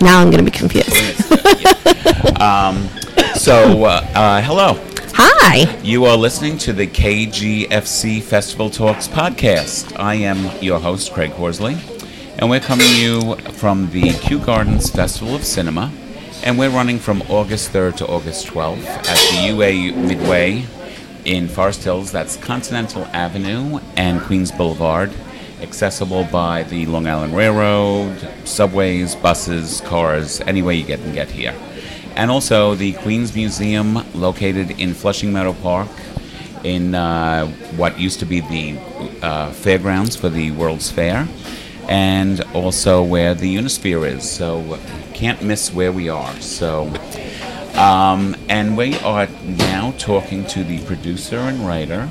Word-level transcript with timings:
Now 0.00 0.20
I'm 0.20 0.30
going 0.30 0.44
to 0.44 0.50
be 0.50 0.56
confused. 0.56 0.92
um, 2.40 2.88
so, 3.34 3.84
uh, 3.84 4.06
uh, 4.14 4.42
hello. 4.42 4.78
Hi. 5.14 5.78
You 5.82 6.04
are 6.04 6.16
listening 6.16 6.58
to 6.58 6.74
the 6.74 6.86
KGFC 6.86 8.22
Festival 8.22 8.68
Talks 8.68 9.08
podcast. 9.08 9.98
I 9.98 10.16
am 10.16 10.50
your 10.62 10.78
host, 10.78 11.14
Craig 11.14 11.30
Horsley, 11.30 11.78
and 12.38 12.50
we're 12.50 12.60
coming 12.60 12.86
to 12.86 13.00
you 13.00 13.36
from 13.52 13.88
the 13.90 14.10
Kew 14.20 14.38
Gardens 14.38 14.90
Festival 14.90 15.34
of 15.34 15.44
Cinema, 15.44 15.90
and 16.44 16.58
we're 16.58 16.68
running 16.68 16.98
from 16.98 17.22
August 17.22 17.72
3rd 17.72 17.96
to 17.96 18.06
August 18.06 18.48
12th 18.48 18.84
at 18.84 19.06
the 19.06 19.46
UA 19.48 19.96
Midway 19.96 20.66
in 21.24 21.48
Forest 21.48 21.84
Hills. 21.84 22.12
That's 22.12 22.36
Continental 22.36 23.06
Avenue 23.06 23.80
and 23.96 24.20
Queens 24.20 24.52
Boulevard 24.52 25.10
accessible 25.60 26.24
by 26.24 26.62
the 26.64 26.86
Long 26.86 27.06
Island 27.06 27.36
Railroad, 27.36 28.28
subways, 28.44 29.14
buses, 29.14 29.80
cars, 29.82 30.40
any 30.42 30.62
way 30.62 30.74
you 30.74 30.84
get 30.84 31.00
and 31.00 31.14
get 31.14 31.30
here. 31.30 31.54
And 32.14 32.30
also 32.30 32.74
the 32.74 32.92
Queens 32.94 33.34
Museum, 33.34 34.02
located 34.14 34.72
in 34.72 34.94
Flushing 34.94 35.32
Meadow 35.32 35.54
Park, 35.54 35.88
in 36.64 36.94
uh, 36.94 37.46
what 37.76 37.98
used 37.98 38.18
to 38.20 38.26
be 38.26 38.40
the 38.40 38.78
uh, 39.22 39.52
fairgrounds 39.52 40.16
for 40.16 40.28
the 40.28 40.50
World's 40.52 40.90
Fair, 40.90 41.28
and 41.88 42.40
also 42.54 43.02
where 43.02 43.34
the 43.34 43.54
Unisphere 43.54 44.06
is. 44.10 44.28
So 44.28 44.78
can't 45.14 45.42
miss 45.42 45.72
where 45.72 45.92
we 45.92 46.08
are. 46.08 46.32
So. 46.40 46.92
Um, 47.76 48.34
and 48.48 48.74
we 48.74 48.98
are 49.00 49.28
now 49.44 49.92
talking 49.98 50.46
to 50.46 50.64
the 50.64 50.82
producer 50.86 51.36
and 51.36 51.60
writer 51.60 52.08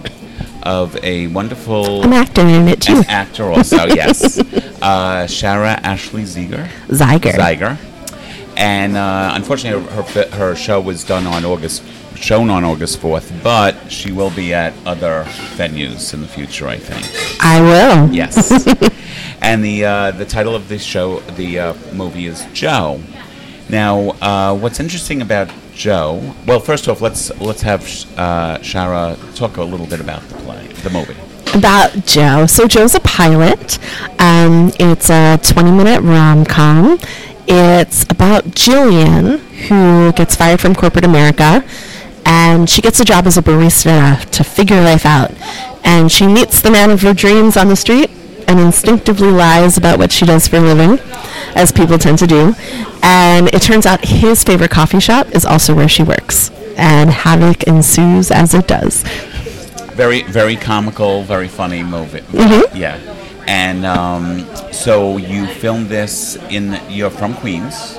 of 0.66 0.98
a 1.04 1.28
wonderful. 1.28 2.04
I'm 2.04 2.14
actor 2.14 2.42
in 2.42 2.68
it 2.68 2.82
too. 2.82 2.98
An 2.98 3.05
actor 3.08 3.46
also, 3.46 3.86
yes. 3.88 4.40
Uh, 4.40 5.26
Shara 5.28 5.80
Ashley 5.84 6.24
Zeiger. 6.24 6.68
Zeiger. 6.88 7.34
Zeiger. 7.34 7.78
And 8.58 8.96
uh, 8.96 9.32
unfortunately, 9.34 9.84
her, 9.94 10.02
her, 10.04 10.30
her 10.30 10.55
show 10.55 10.80
was 10.80 11.04
done 11.04 11.28
on 11.28 11.44
August, 11.46 11.84
shown 12.16 12.49
on 12.49 12.63
August 12.63 12.99
4th, 13.02 13.43
but 13.43 13.91
she 13.91 14.12
will 14.12 14.32
be 14.32 14.54
at 14.54 14.74
other 14.86 15.26
venues 15.58 16.13
in 16.13 16.21
the 16.21 16.27
future, 16.27 16.68
I 16.68 16.77
think. 16.77 17.05
I 17.41 17.62
will. 17.62 18.13
Yes. 18.13 18.66
and 19.41 19.63
the 19.63 19.86
uh, 19.86 20.12
the 20.12 20.26
title 20.26 20.55
of 20.55 20.70
this 20.70 20.84
show, 20.84 21.20
the 21.32 21.60
uh, 21.60 21.74
movie, 21.93 22.27
is 22.27 22.46
Joe. 22.54 23.02
Now, 23.70 24.12
uh, 24.21 24.55
what's 24.55 24.80
interesting 24.80 25.21
about 25.21 25.49
Joe? 25.76 26.34
Well, 26.48 26.59
first 26.59 26.87
off, 26.87 27.01
let's 27.01 27.37
let's 27.40 27.62
have 27.62 27.81
uh, 28.18 28.57
Shara 28.59 29.18
talk 29.35 29.57
a 29.57 29.63
little 29.63 29.85
bit 29.85 29.99
about 29.99 30.21
the 30.29 30.35
play, 30.35 30.68
the 30.68 30.90
movie. 30.90 31.15
About 31.54 32.05
Joe. 32.05 32.48
So 32.48 32.68
Joe's 32.68 32.95
a 32.95 32.99
pilot. 33.01 33.77
Um, 34.20 34.71
it's 34.79 35.09
a 35.09 35.37
20-minute 35.41 36.01
rom-com. 36.01 36.98
It's 37.48 38.03
about 38.03 38.46
Jillian, 38.46 39.40
who 39.68 40.12
gets 40.13 40.35
fired 40.35 40.59
from 40.59 40.76
corporate 40.76 41.05
America, 41.05 41.63
and 42.26 42.70
she 42.70 42.81
gets 42.81 42.99
a 42.99 43.05
job 43.05 43.27
as 43.27 43.37
a 43.37 43.41
barista 43.41 44.20
to 44.31 44.43
figure 44.43 44.81
life 44.81 45.05
out. 45.05 45.31
And 45.85 46.12
she 46.12 46.26
meets 46.27 46.62
the 46.62 46.71
man 46.71 46.90
of 46.90 47.01
her 47.03 47.13
dreams 47.13 47.55
on 47.55 47.68
the 47.68 47.76
street 47.76 48.09
and 48.48 48.59
instinctively 48.59 49.31
lies 49.31 49.77
about 49.77 49.99
what 49.99 50.12
she 50.12 50.26
does 50.26 50.48
for 50.48 50.57
a 50.57 50.62
living, 50.62 50.98
as 51.56 51.72
people 51.72 51.98
tend 51.98 52.20
to 52.20 52.28
do. 52.28 52.54
And 53.02 53.54
it 53.54 53.62
turns 53.62 53.86
out 53.86 54.04
his 54.06 54.44
favorite 54.44 54.72
coffee 54.72 55.00
shop 55.00 55.28
is 55.34 55.46
also 55.46 55.74
where 55.74 55.90
she 55.90 56.04
works. 56.04 56.52
And 56.78 57.10
havoc 57.10 57.64
ensues 57.64 58.32
as 58.32 58.54
it 58.54 58.68
does. 58.68 59.04
Very, 59.94 60.24
very 60.24 60.58
comical, 60.58 61.24
very 61.24 61.48
funny 61.48 61.84
movie. 61.84 62.20
Mm-hmm. 62.20 62.76
Yeah. 62.76 63.00
And 63.48 63.86
um, 63.86 64.46
so 64.74 65.18
you 65.18 65.48
filmed 65.48 65.88
this 65.88 66.36
in, 66.50 66.80
you're 66.90 67.09
from 67.09 67.34
Queens. 67.36 67.98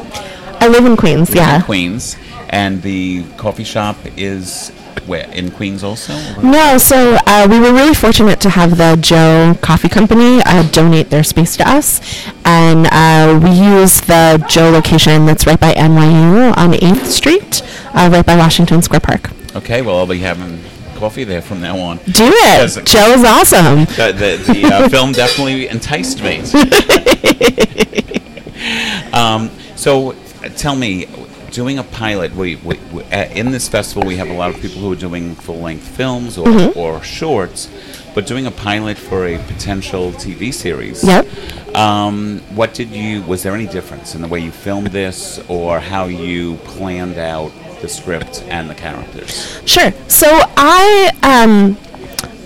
I 0.60 0.68
live 0.68 0.84
in 0.84 0.96
Queens, 0.96 1.34
yeah. 1.34 1.56
In 1.56 1.62
Queens. 1.62 2.16
And 2.50 2.82
the 2.82 3.24
coffee 3.36 3.64
shop 3.64 3.96
is 4.16 4.72
where 5.06 5.30
in 5.30 5.50
Queens 5.50 5.84
also? 5.84 6.14
No, 6.42 6.78
so 6.78 7.16
uh, 7.26 7.46
we 7.48 7.60
were 7.60 7.72
really 7.72 7.94
fortunate 7.94 8.40
to 8.40 8.50
have 8.50 8.78
the 8.78 8.96
Joe 9.00 9.56
Coffee 9.60 9.88
Company 9.88 10.40
uh, 10.44 10.68
donate 10.70 11.10
their 11.10 11.24
space 11.24 11.56
to 11.58 11.68
us, 11.68 12.00
and 12.44 12.86
uh, 12.90 13.38
we 13.42 13.50
use 13.50 14.00
the 14.02 14.44
Joe 14.48 14.70
location 14.70 15.26
that's 15.26 15.46
right 15.46 15.60
by 15.60 15.72
NYU 15.74 16.56
on 16.56 16.72
8th 16.72 17.06
Street, 17.06 17.62
uh, 17.94 18.08
right 18.12 18.24
by 18.24 18.36
Washington 18.36 18.82
Square 18.82 19.00
Park. 19.00 19.30
Okay, 19.54 19.82
well 19.82 19.98
I'll 19.98 20.06
be 20.06 20.18
having 20.18 20.60
coffee 20.96 21.24
there 21.24 21.42
from 21.42 21.60
now 21.60 21.78
on. 21.78 21.98
Do 21.98 22.30
it. 22.32 22.86
Joe 22.86 23.12
is 23.12 23.24
awesome. 23.24 23.84
The, 23.96 24.12
the, 24.12 24.52
the 24.52 24.64
uh, 24.64 24.88
film 24.88 25.12
definitely 25.12 25.68
enticed 25.68 26.22
me. 26.22 26.38
um, 29.12 29.50
so 29.76 30.14
tell 30.56 30.74
me, 30.74 31.06
doing 31.50 31.78
a 31.78 31.84
pilot, 31.84 32.34
we, 32.34 32.56
we, 32.56 32.78
we 32.92 33.02
uh, 33.04 33.24
in 33.30 33.50
this 33.50 33.68
festival 33.68 34.06
we 34.06 34.16
have 34.16 34.28
a 34.28 34.32
lot 34.34 34.50
of 34.54 34.60
people 34.60 34.80
who 34.80 34.92
are 34.92 34.96
doing 34.96 35.34
full-length 35.34 35.86
films 35.86 36.38
or, 36.38 36.46
Mhm. 36.46 36.76
or 36.76 37.02
shorts, 37.02 37.68
but 38.14 38.26
doing 38.26 38.46
a 38.46 38.50
pilot 38.50 38.96
for 38.98 39.26
a 39.26 39.38
potential 39.38 40.12
TV 40.12 40.52
series. 40.52 41.04
Yep. 41.04 41.26
Um, 41.76 42.40
what 42.54 42.72
did 42.74 42.90
you? 42.90 43.22
Was 43.22 43.42
there 43.42 43.54
any 43.54 43.66
difference 43.66 44.14
in 44.14 44.22
the 44.22 44.28
way 44.28 44.40
you 44.40 44.50
filmed 44.50 44.88
this, 44.88 45.38
or 45.48 45.78
how 45.80 46.06
you 46.06 46.56
planned 46.64 47.18
out 47.18 47.52
the 47.82 47.88
script 47.88 48.42
and 48.48 48.70
the 48.70 48.74
characters? 48.74 49.60
Sure. 49.66 49.92
So 50.08 50.26
I 50.56 51.10
um, 51.22 51.76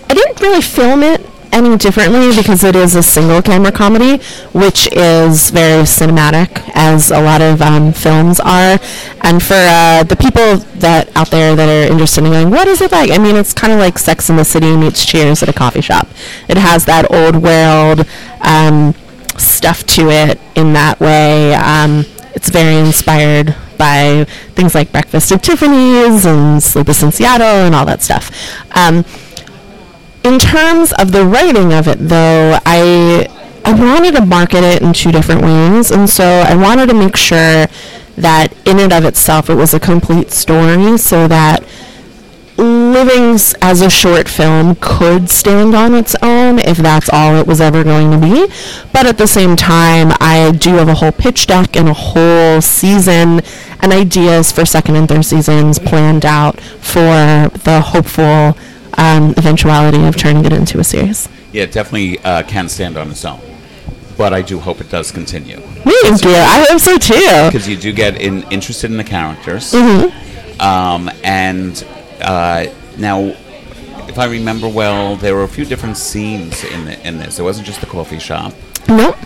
I 0.09 0.15
didn't 0.15 0.41
really 0.41 0.63
film 0.63 1.03
it 1.05 1.25
any 1.53 1.77
differently 1.77 2.35
because 2.35 2.65
it 2.65 2.77
is 2.77 2.95
a 2.95 3.03
single 3.03 3.43
camera 3.43 3.73
comedy, 3.73 4.23
which 4.53 4.89
is 4.93 5.51
very 5.51 5.85
cinematic, 5.85 6.71
as 6.75 7.11
a 7.11 7.21
lot 7.21 7.41
of 7.41 7.61
um, 7.63 7.93
films 7.93 8.41
are. 8.41 8.79
And 9.23 9.43
for 9.43 9.55
uh, 9.55 10.05
the 10.05 10.17
people 10.17 10.59
that 10.81 11.15
out 11.17 11.31
there 11.31 11.55
that 11.55 11.69
are 11.69 11.93
interested 11.93 12.25
in 12.25 12.33
going, 12.33 12.51
what 12.51 12.69
is 12.69 12.81
it 12.81 12.93
like? 12.93 13.11
I 13.11 13.19
mean, 13.19 13.37
it's 13.37 13.53
kind 13.53 13.73
of 13.73 13.79
like 13.79 13.99
Sex 13.99 14.31
in 14.31 14.37
the 14.37 14.45
City 14.45 14.77
meets 14.77 15.05
Cheers 15.05 15.43
at 15.43 15.49
a 15.49 15.53
coffee 15.53 15.81
shop. 15.81 16.09
It 16.49 16.57
has 16.57 16.85
that 16.87 17.11
old 17.11 17.37
world 17.43 18.07
um, 18.41 18.95
stuff 19.39 19.85
to 19.87 20.11
it 20.11 20.41
in 20.55 20.73
that 20.75 21.01
way. 21.01 21.55
Um, 21.55 22.05
it's 22.35 22.49
very 22.49 22.77
inspired 22.77 23.55
by 23.77 24.25
things 24.55 24.75
like 24.75 24.93
Breakfast 24.93 25.33
at 25.33 25.43
Tiffany's 25.43 26.27
and 26.27 26.63
Sleepless 26.63 27.03
in 27.03 27.13
Seattle 27.13 27.47
and 27.47 27.75
all 27.75 27.87
that 27.87 28.03
stuff. 28.03 28.31
In 30.23 30.39
terms 30.39 30.93
of 30.99 31.13
the 31.13 31.25
writing 31.25 31.73
of 31.73 31.89
it, 31.89 31.99
though, 31.99 32.59
I 32.67 33.27
I 33.65 33.73
wanted 33.73 34.17
to 34.17 34.27
market 34.27 34.63
it 34.65 34.83
in 34.83 34.93
two 34.93 35.13
different 35.13 35.43
ways, 35.43 35.91
and 35.91 36.09
so 36.09 36.25
I 36.25 36.55
wanted 36.55 36.89
to 36.89 36.95
make 36.95 37.17
sure 37.17 37.67
that 38.17 38.49
in 38.67 38.79
and 38.79 38.93
of 38.93 39.05
itself 39.05 39.49
it 39.49 39.55
was 39.55 39.73
a 39.73 39.81
complete 39.81 40.31
story, 40.31 40.99
so 40.99 41.27
that 41.29 41.65
Livings 42.61 43.55
as 43.63 43.81
a 43.81 43.89
short 43.89 44.29
film 44.29 44.77
could 44.81 45.31
stand 45.31 45.75
on 45.75 45.95
its 45.95 46.15
own 46.23 46.59
if 46.59 46.77
that's 46.77 47.09
all 47.11 47.37
it 47.37 47.47
was 47.47 47.59
ever 47.59 47.83
going 47.83 48.11
to 48.11 48.19
be. 48.19 48.53
But 48.93 49.07
at 49.07 49.17
the 49.17 49.27
same 49.27 49.57
time, 49.57 50.13
I 50.21 50.53
do 50.53 50.75
have 50.75 50.89
a 50.89 50.95
whole 50.95 51.13
pitch 51.13 51.47
deck 51.47 51.75
and 51.75 51.89
a 51.89 51.95
whole 51.95 52.61
season 52.61 53.41
and 53.81 53.93
ideas 53.95 54.53
for 54.53 54.67
second 54.67 54.97
and 54.97 55.09
third 55.09 55.25
seasons 55.25 55.79
planned 55.79 56.27
out 56.27 56.61
for 56.61 57.49
the 57.65 57.81
hopeful 57.83 58.59
um, 59.01 59.35
eventuality 59.37 60.05
of 60.07 60.17
turning 60.17 60.45
it 60.45 60.53
into 60.53 60.79
a 60.79 60.85
series. 60.85 61.29
Yeah, 61.53 61.65
it 61.65 61.73
definitely 61.73 62.19
uh, 62.21 62.43
can 62.45 62.69
stand 62.69 62.97
on 62.97 63.11
its 63.11 63.25
own, 63.25 63.41
but 64.17 64.33
I 64.33 64.43
do 64.43 64.61
hope 64.61 64.81
it 64.81 64.91
does 64.91 65.11
continue. 65.11 65.57
Thank 66.05 66.25
you. 66.25 66.35
I 66.35 66.67
hope 66.69 66.81
so 66.81 66.97
too. 66.99 67.15
Because 67.49 67.67
you 67.69 67.77
do 67.77 67.93
get 67.93 68.21
in, 68.21 68.45
interested 68.51 68.91
in 68.91 68.97
the 68.97 69.05
characters. 69.05 69.73
Mhm. 69.73 70.13
Um, 70.61 71.11
and 71.25 71.85
uh, 72.21 72.67
now, 72.99 73.19
if 74.11 74.19
I 74.19 74.27
remember 74.27 74.69
well, 74.69 75.17
there 75.17 75.35
were 75.35 75.45
a 75.45 75.49
few 75.49 75.65
different 75.65 75.97
scenes 75.97 76.63
in 76.65 76.85
the, 76.85 77.07
in 77.09 77.19
this. 77.19 77.39
It 77.39 77.43
wasn't 77.43 77.67
just 77.67 77.81
the 77.81 77.87
coffee 77.87 78.19
shop. 78.19 78.53
Nope. 78.89 79.17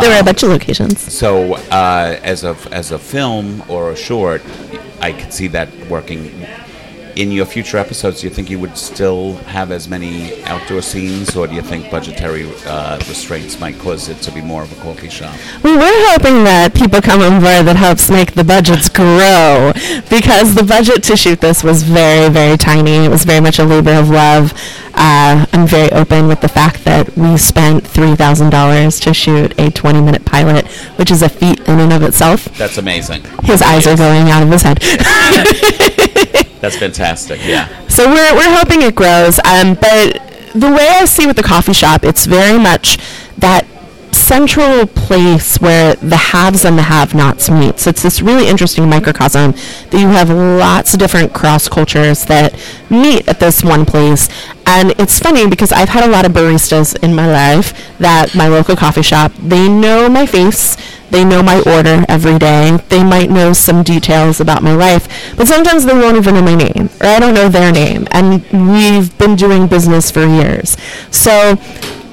There 0.00 0.10
were 0.10 0.16
a 0.16 0.18
Um, 0.20 0.24
bunch 0.26 0.42
of 0.42 0.50
locations. 0.50 1.00
So, 1.12 1.54
uh, 1.70 2.18
as 2.22 2.42
a 2.44 2.56
as 2.72 2.90
a 2.90 2.98
film 2.98 3.62
or 3.68 3.92
a 3.92 3.96
short, 3.96 4.42
I 5.00 5.12
could 5.12 5.32
see 5.32 5.46
that 5.48 5.68
working. 5.88 6.30
In 7.16 7.30
your 7.30 7.46
future 7.46 7.78
episodes, 7.78 8.20
do 8.20 8.26
you 8.26 8.34
think 8.34 8.50
you 8.50 8.58
would 8.58 8.76
still 8.76 9.34
have 9.44 9.70
as 9.70 9.88
many 9.88 10.42
outdoor 10.44 10.82
scenes, 10.82 11.36
or 11.36 11.46
do 11.46 11.54
you 11.54 11.62
think 11.62 11.88
budgetary 11.88 12.50
uh, 12.66 12.96
restraints 13.08 13.60
might 13.60 13.78
cause 13.78 14.08
it 14.08 14.20
to 14.22 14.32
be 14.32 14.40
more 14.40 14.62
of 14.62 14.72
a 14.72 14.82
coffee 14.82 15.08
shop? 15.08 15.32
We 15.62 15.76
were 15.76 15.92
hoping 16.10 16.42
that 16.42 16.74
people 16.74 17.00
come 17.00 17.20
board 17.20 17.66
that 17.66 17.76
helps 17.76 18.10
make 18.10 18.32
the 18.32 18.42
budgets 18.42 18.88
grow 18.88 19.72
because 20.10 20.56
the 20.56 20.64
budget 20.64 21.04
to 21.04 21.16
shoot 21.16 21.40
this 21.40 21.62
was 21.62 21.84
very, 21.84 22.28
very 22.30 22.56
tiny. 22.56 23.04
It 23.04 23.10
was 23.10 23.24
very 23.24 23.40
much 23.40 23.60
a 23.60 23.64
labor 23.64 23.92
of 23.92 24.10
love. 24.10 24.52
Uh, 24.94 25.46
I'm 25.52 25.68
very 25.68 25.92
open 25.92 26.26
with 26.26 26.40
the 26.40 26.48
fact 26.48 26.82
that 26.84 27.16
we 27.16 27.36
spent 27.36 27.84
$3,000 27.84 29.02
to 29.02 29.14
shoot 29.14 29.56
a 29.58 29.70
20 29.70 30.00
minute 30.00 30.24
pilot, 30.24 30.66
which 30.98 31.12
is 31.12 31.22
a 31.22 31.28
feat 31.28 31.60
in 31.68 31.78
and 31.78 31.92
of 31.92 32.02
itself. 32.02 32.44
That's 32.58 32.78
amazing. 32.78 33.22
His 33.44 33.62
eyes 33.62 33.86
are 33.86 33.96
going 33.96 34.30
out 34.30 34.42
of 34.42 34.50
his 34.50 34.62
head. 34.62 34.80
That's 36.64 36.76
fantastic. 36.78 37.44
Yeah. 37.44 37.68
So 37.88 38.06
we're, 38.06 38.34
we're 38.34 38.56
hoping 38.56 38.80
it 38.80 38.94
grows. 38.94 39.38
Um, 39.40 39.74
but 39.74 40.14
the 40.54 40.70
way 40.70 40.88
I 40.88 41.04
see 41.04 41.26
with 41.26 41.36
the 41.36 41.42
coffee 41.42 41.74
shop, 41.74 42.04
it's 42.04 42.24
very 42.24 42.58
much 42.58 42.96
that 43.36 43.66
central 44.14 44.86
place 44.86 45.58
where 45.58 45.94
the 45.96 46.16
haves 46.16 46.64
and 46.64 46.78
the 46.78 46.82
have-nots 46.82 47.50
meet. 47.50 47.78
So 47.78 47.90
it's 47.90 48.02
this 48.02 48.22
really 48.22 48.48
interesting 48.48 48.88
microcosm 48.88 49.52
that 49.52 50.00
you 50.00 50.08
have 50.08 50.30
lots 50.30 50.94
of 50.94 51.00
different 51.00 51.34
cross 51.34 51.68
cultures 51.68 52.24
that 52.26 52.54
meet 52.88 53.28
at 53.28 53.40
this 53.40 53.62
one 53.62 53.84
place. 53.84 54.28
And 54.66 54.92
it's 54.98 55.18
funny 55.18 55.46
because 55.46 55.72
I've 55.72 55.90
had 55.90 56.08
a 56.08 56.10
lot 56.10 56.24
of 56.24 56.32
baristas 56.32 56.96
in 57.02 57.14
my 57.14 57.26
life 57.26 57.98
that 57.98 58.34
my 58.34 58.48
local 58.48 58.76
coffee 58.76 59.02
shop, 59.02 59.32
they 59.38 59.68
know 59.68 60.08
my 60.08 60.24
face, 60.24 60.76
they 61.10 61.24
know 61.24 61.42
my 61.42 61.58
order 61.66 62.04
every 62.08 62.38
day, 62.38 62.78
they 62.88 63.04
might 63.04 63.30
know 63.30 63.52
some 63.52 63.82
details 63.82 64.40
about 64.40 64.62
my 64.62 64.74
life, 64.74 65.36
but 65.36 65.46
sometimes 65.46 65.84
they 65.84 65.92
won't 65.92 66.16
even 66.16 66.34
know 66.34 66.42
my 66.42 66.54
name 66.54 66.88
or 67.00 67.06
I 67.06 67.18
don't 67.18 67.34
know 67.34 67.48
their 67.48 67.72
name. 67.72 68.06
And 68.10 68.42
we've 68.52 69.16
been 69.18 69.36
doing 69.36 69.66
business 69.66 70.10
for 70.10 70.26
years. 70.26 70.76
So 71.10 71.56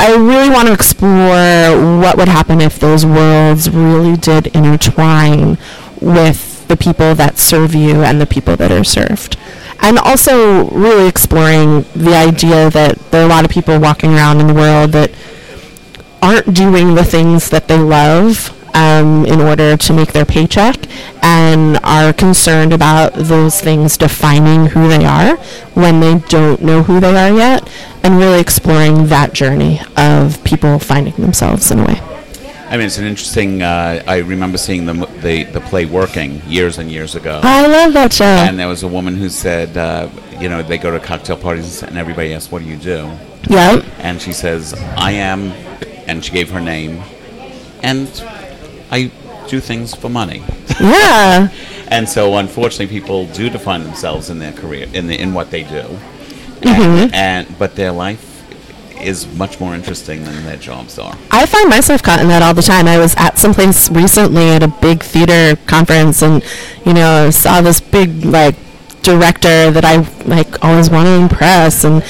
I 0.01 0.15
really 0.15 0.49
want 0.49 0.67
to 0.67 0.73
explore 0.73 1.99
what 2.01 2.17
would 2.17 2.27
happen 2.27 2.59
if 2.59 2.79
those 2.79 3.05
worlds 3.05 3.69
really 3.69 4.17
did 4.17 4.47
intertwine 4.47 5.59
with 6.01 6.67
the 6.67 6.75
people 6.75 7.13
that 7.13 7.37
serve 7.37 7.75
you 7.75 8.01
and 8.01 8.19
the 8.19 8.25
people 8.25 8.55
that 8.55 8.71
are 8.71 8.83
served. 8.83 9.37
And 9.79 9.99
also 9.99 10.67
really 10.69 11.07
exploring 11.07 11.83
the 11.93 12.15
idea 12.15 12.71
that 12.71 12.97
there 13.11 13.21
are 13.21 13.25
a 13.25 13.29
lot 13.29 13.45
of 13.45 13.51
people 13.51 13.79
walking 13.79 14.15
around 14.15 14.39
in 14.39 14.47
the 14.47 14.55
world 14.55 14.91
that 14.93 15.11
aren't 16.19 16.51
doing 16.51 16.95
the 16.95 17.05
things 17.05 17.51
that 17.51 17.67
they 17.67 17.77
love 17.77 18.57
um, 18.73 19.25
in 19.25 19.41
order 19.41 19.77
to 19.77 19.93
make 19.93 20.13
their 20.13 20.25
paycheck 20.25 20.77
and 21.23 21.77
are 21.83 22.13
concerned 22.13 22.73
about 22.73 23.13
those 23.13 23.59
things 23.61 23.97
defining 23.97 24.67
who 24.67 24.87
they 24.87 25.05
are 25.05 25.35
when 25.73 25.99
they 25.99 26.19
don't 26.29 26.61
know 26.61 26.83
who 26.83 26.99
they 26.99 27.15
are 27.15 27.35
yet 27.35 27.67
and 28.03 28.17
really 28.17 28.39
exploring 28.39 29.07
that 29.07 29.33
journey 29.33 29.79
of 29.97 30.43
people 30.43 30.79
finding 30.79 31.13
themselves 31.15 31.71
in 31.71 31.79
a 31.79 31.85
way. 31.85 32.01
I 32.71 32.77
mean, 32.77 32.85
it's 32.85 32.97
an 32.97 33.05
interesting. 33.05 33.61
Uh, 33.61 34.01
I 34.07 34.19
remember 34.19 34.57
seeing 34.57 34.85
the, 34.85 34.93
the 34.93 35.43
the 35.43 35.59
play 35.59 35.85
working 35.85 36.41
years 36.47 36.77
and 36.77 36.89
years 36.89 37.15
ago. 37.15 37.41
I 37.43 37.67
love 37.67 37.91
that 37.91 38.13
show. 38.13 38.23
And 38.23 38.57
there 38.57 38.69
was 38.69 38.83
a 38.83 38.87
woman 38.87 39.17
who 39.17 39.27
said, 39.27 39.75
uh, 39.75 40.07
you 40.39 40.47
know, 40.47 40.63
they 40.63 40.77
go 40.77 40.89
to 40.89 40.97
cocktail 40.97 41.35
parties 41.35 41.83
and 41.83 41.97
everybody 41.97 42.33
asks, 42.33 42.49
"What 42.49 42.61
do 42.61 42.69
you 42.69 42.77
do?" 42.77 43.11
Yep. 43.49 43.83
And 43.99 44.21
she 44.21 44.31
says, 44.31 44.73
"I 44.95 45.11
am," 45.11 45.51
and 46.07 46.23
she 46.23 46.31
gave 46.31 46.49
her 46.51 46.61
name, 46.61 47.03
and 47.83 48.07
I 48.91 49.11
do 49.47 49.59
things 49.59 49.95
for 49.95 50.09
money. 50.09 50.43
Yeah. 50.79 51.49
and 51.87 52.07
so, 52.07 52.35
unfortunately, 52.35 52.87
people 52.87 53.25
do 53.27 53.49
define 53.49 53.83
themselves 53.83 54.29
in 54.29 54.39
their 54.39 54.53
career, 54.53 54.87
in 54.93 55.07
the, 55.07 55.19
in 55.19 55.33
what 55.33 55.49
they 55.51 55.63
do, 55.63 55.97
Mm-hmm. 56.61 57.13
and, 57.13 57.15
and 57.15 57.57
but 57.57 57.75
their 57.75 57.91
life 57.91 58.27
is 59.01 59.25
much 59.35 59.59
more 59.59 59.73
interesting 59.73 60.23
than 60.23 60.45
their 60.45 60.57
jobs 60.57 60.99
are. 60.99 61.17
I 61.31 61.47
find 61.47 61.67
myself 61.69 62.03
caught 62.03 62.19
in 62.19 62.27
that 62.27 62.43
all 62.43 62.53
the 62.53 62.61
time. 62.61 62.87
I 62.87 62.99
was 62.99 63.15
at 63.17 63.39
some 63.39 63.51
place 63.55 63.89
recently 63.89 64.49
at 64.49 64.61
a 64.61 64.67
big 64.67 65.01
theater 65.01 65.59
conference, 65.65 66.21
and 66.21 66.43
you 66.85 66.93
know, 66.93 67.31
saw 67.31 67.61
this 67.61 67.81
big 67.81 68.23
like 68.25 68.55
director 69.01 69.71
that 69.71 69.83
I 69.83 70.07
like 70.25 70.63
always 70.63 70.91
want 70.91 71.07
to 71.07 71.13
impress, 71.13 71.83
and 71.83 72.03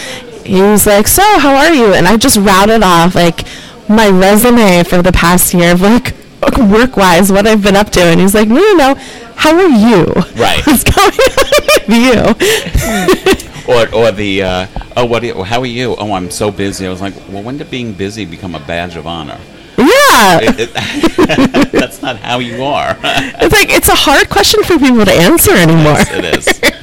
he 0.46 0.62
was 0.62 0.86
like, 0.86 1.08
"So, 1.08 1.24
how 1.40 1.56
are 1.56 1.74
you?" 1.74 1.94
And 1.94 2.06
I 2.08 2.18
just 2.18 2.36
routed 2.36 2.84
off 2.84 3.16
like 3.16 3.46
my 3.88 4.10
resume 4.10 4.84
for 4.84 5.02
the 5.02 5.14
past 5.14 5.54
year 5.54 5.72
of 5.72 5.82
like 5.82 6.14
work-wise 6.60 7.32
what 7.32 7.46
I've 7.48 7.62
been 7.64 7.76
up 7.76 7.90
to, 7.92 8.02
and 8.02 8.20
he's 8.20 8.34
like, 8.34 8.48
"No, 8.48 8.56
no, 8.56 8.74
no. 8.76 8.96
How 9.36 9.56
are 9.56 9.68
you? 9.68 10.06
Right. 10.36 10.62
What's 10.66 10.84
going 10.84 11.12
on 11.12 11.46
with 11.88 13.36
you?" 13.38 13.48
Or, 13.68 13.88
or 13.94 14.12
the 14.12 14.42
uh, 14.42 14.68
oh 14.98 15.06
what 15.06 15.22
do 15.22 15.28
you, 15.28 15.44
how 15.44 15.60
are 15.62 15.66
you 15.68 15.96
oh 15.96 16.14
I'm 16.14 16.32
so 16.32 16.50
busy 16.52 16.86
I 16.88 16.90
was 16.90 17.00
like 17.00 17.14
well 17.30 17.44
when 17.44 17.58
did 17.58 17.70
being 17.70 17.94
busy 17.94 18.26
become 18.26 18.56
a 18.56 18.60
badge 18.60 18.96
of 18.98 19.06
honor 19.06 19.40
yeah. 19.78 20.40
It- 20.42 20.72
it- 20.74 21.72
that's 21.72 22.02
not 22.02 22.18
how 22.18 22.40
you 22.40 22.64
are 22.64 22.98
It's 23.04 23.54
like 23.54 23.70
it's 23.70 23.88
a 23.88 23.96
hard 23.96 24.30
question 24.30 24.64
for 24.64 24.78
people 24.80 25.06
to 25.06 25.12
answer 25.14 25.56
anymore. 25.56 25.94
Yes, 25.94 26.12
it 26.12 26.26
is. 26.26 26.81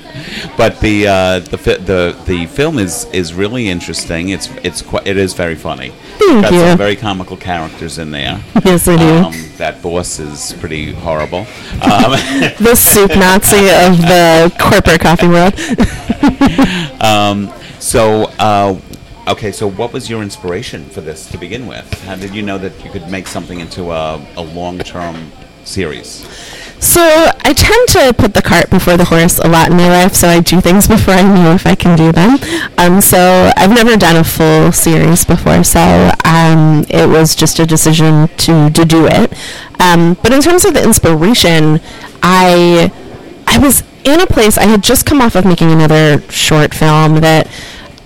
But 0.58 0.80
the 0.80 1.06
uh, 1.06 1.38
the 1.38 1.56
fi- 1.56 1.76
the 1.76 2.20
the 2.26 2.46
film 2.46 2.78
is 2.78 3.04
is 3.12 3.32
really 3.32 3.68
interesting. 3.68 4.30
It's 4.30 4.48
it's 4.64 4.82
quite 4.82 5.06
it 5.06 5.16
is 5.16 5.32
very 5.32 5.54
funny. 5.54 5.90
Thank 6.18 6.42
Got 6.42 6.52
you. 6.52 6.58
some 6.58 6.76
very 6.76 6.96
comical 6.96 7.36
characters 7.36 7.96
in 7.98 8.10
there. 8.10 8.40
yes, 8.64 8.88
I 8.88 8.96
do. 8.96 9.26
Um, 9.26 9.34
that 9.58 9.80
boss 9.80 10.18
is 10.18 10.54
pretty 10.54 10.92
horrible. 10.92 11.46
Um, 11.80 12.10
the 12.58 12.74
soup 12.74 13.10
Nazi 13.10 13.68
of 13.68 13.98
the 13.98 14.52
corporate 14.58 15.00
coffee 15.00 15.28
world. 15.28 15.54
um, 17.00 17.52
so 17.78 18.24
uh, 18.40 18.80
okay, 19.28 19.52
so 19.52 19.70
what 19.70 19.92
was 19.92 20.10
your 20.10 20.22
inspiration 20.24 20.84
for 20.86 21.00
this 21.00 21.30
to 21.30 21.38
begin 21.38 21.68
with? 21.68 21.88
How 22.02 22.16
did 22.16 22.34
you 22.34 22.42
know 22.42 22.58
that 22.58 22.84
you 22.84 22.90
could 22.90 23.08
make 23.08 23.28
something 23.28 23.60
into 23.60 23.92
a, 23.92 24.20
a 24.36 24.42
long 24.42 24.80
term 24.80 25.30
series? 25.62 26.26
So 26.80 27.00
I 27.02 27.52
tend 27.52 27.88
to 27.88 28.14
put 28.16 28.34
the 28.34 28.42
cart 28.42 28.70
before 28.70 28.96
the 28.96 29.04
horse 29.04 29.38
a 29.38 29.48
lot 29.48 29.70
in 29.70 29.76
my 29.76 29.88
life, 29.88 30.14
so 30.14 30.28
I 30.28 30.40
do 30.40 30.60
things 30.60 30.86
before 30.86 31.14
I 31.14 31.22
know 31.22 31.52
if 31.52 31.66
I 31.66 31.74
can 31.74 31.96
do 31.96 32.12
them. 32.12 32.38
Um, 32.78 33.00
so 33.00 33.52
I've 33.56 33.70
never 33.70 33.96
done 33.96 34.16
a 34.16 34.24
full 34.24 34.70
series 34.70 35.24
before, 35.24 35.64
so 35.64 36.12
um, 36.24 36.84
it 36.88 37.08
was 37.08 37.34
just 37.34 37.58
a 37.58 37.66
decision 37.66 38.28
to, 38.28 38.70
to 38.70 38.84
do 38.84 39.06
it. 39.06 39.32
Um, 39.80 40.14
but 40.22 40.32
in 40.32 40.40
terms 40.40 40.64
of 40.64 40.74
the 40.74 40.82
inspiration, 40.82 41.80
I 42.22 42.92
I 43.46 43.58
was 43.58 43.82
in 44.04 44.20
a 44.20 44.26
place 44.26 44.58
I 44.58 44.66
had 44.66 44.82
just 44.82 45.06
come 45.06 45.20
off 45.20 45.34
of 45.34 45.44
making 45.44 45.70
another 45.70 46.20
short 46.30 46.74
film 46.74 47.20
that 47.20 47.48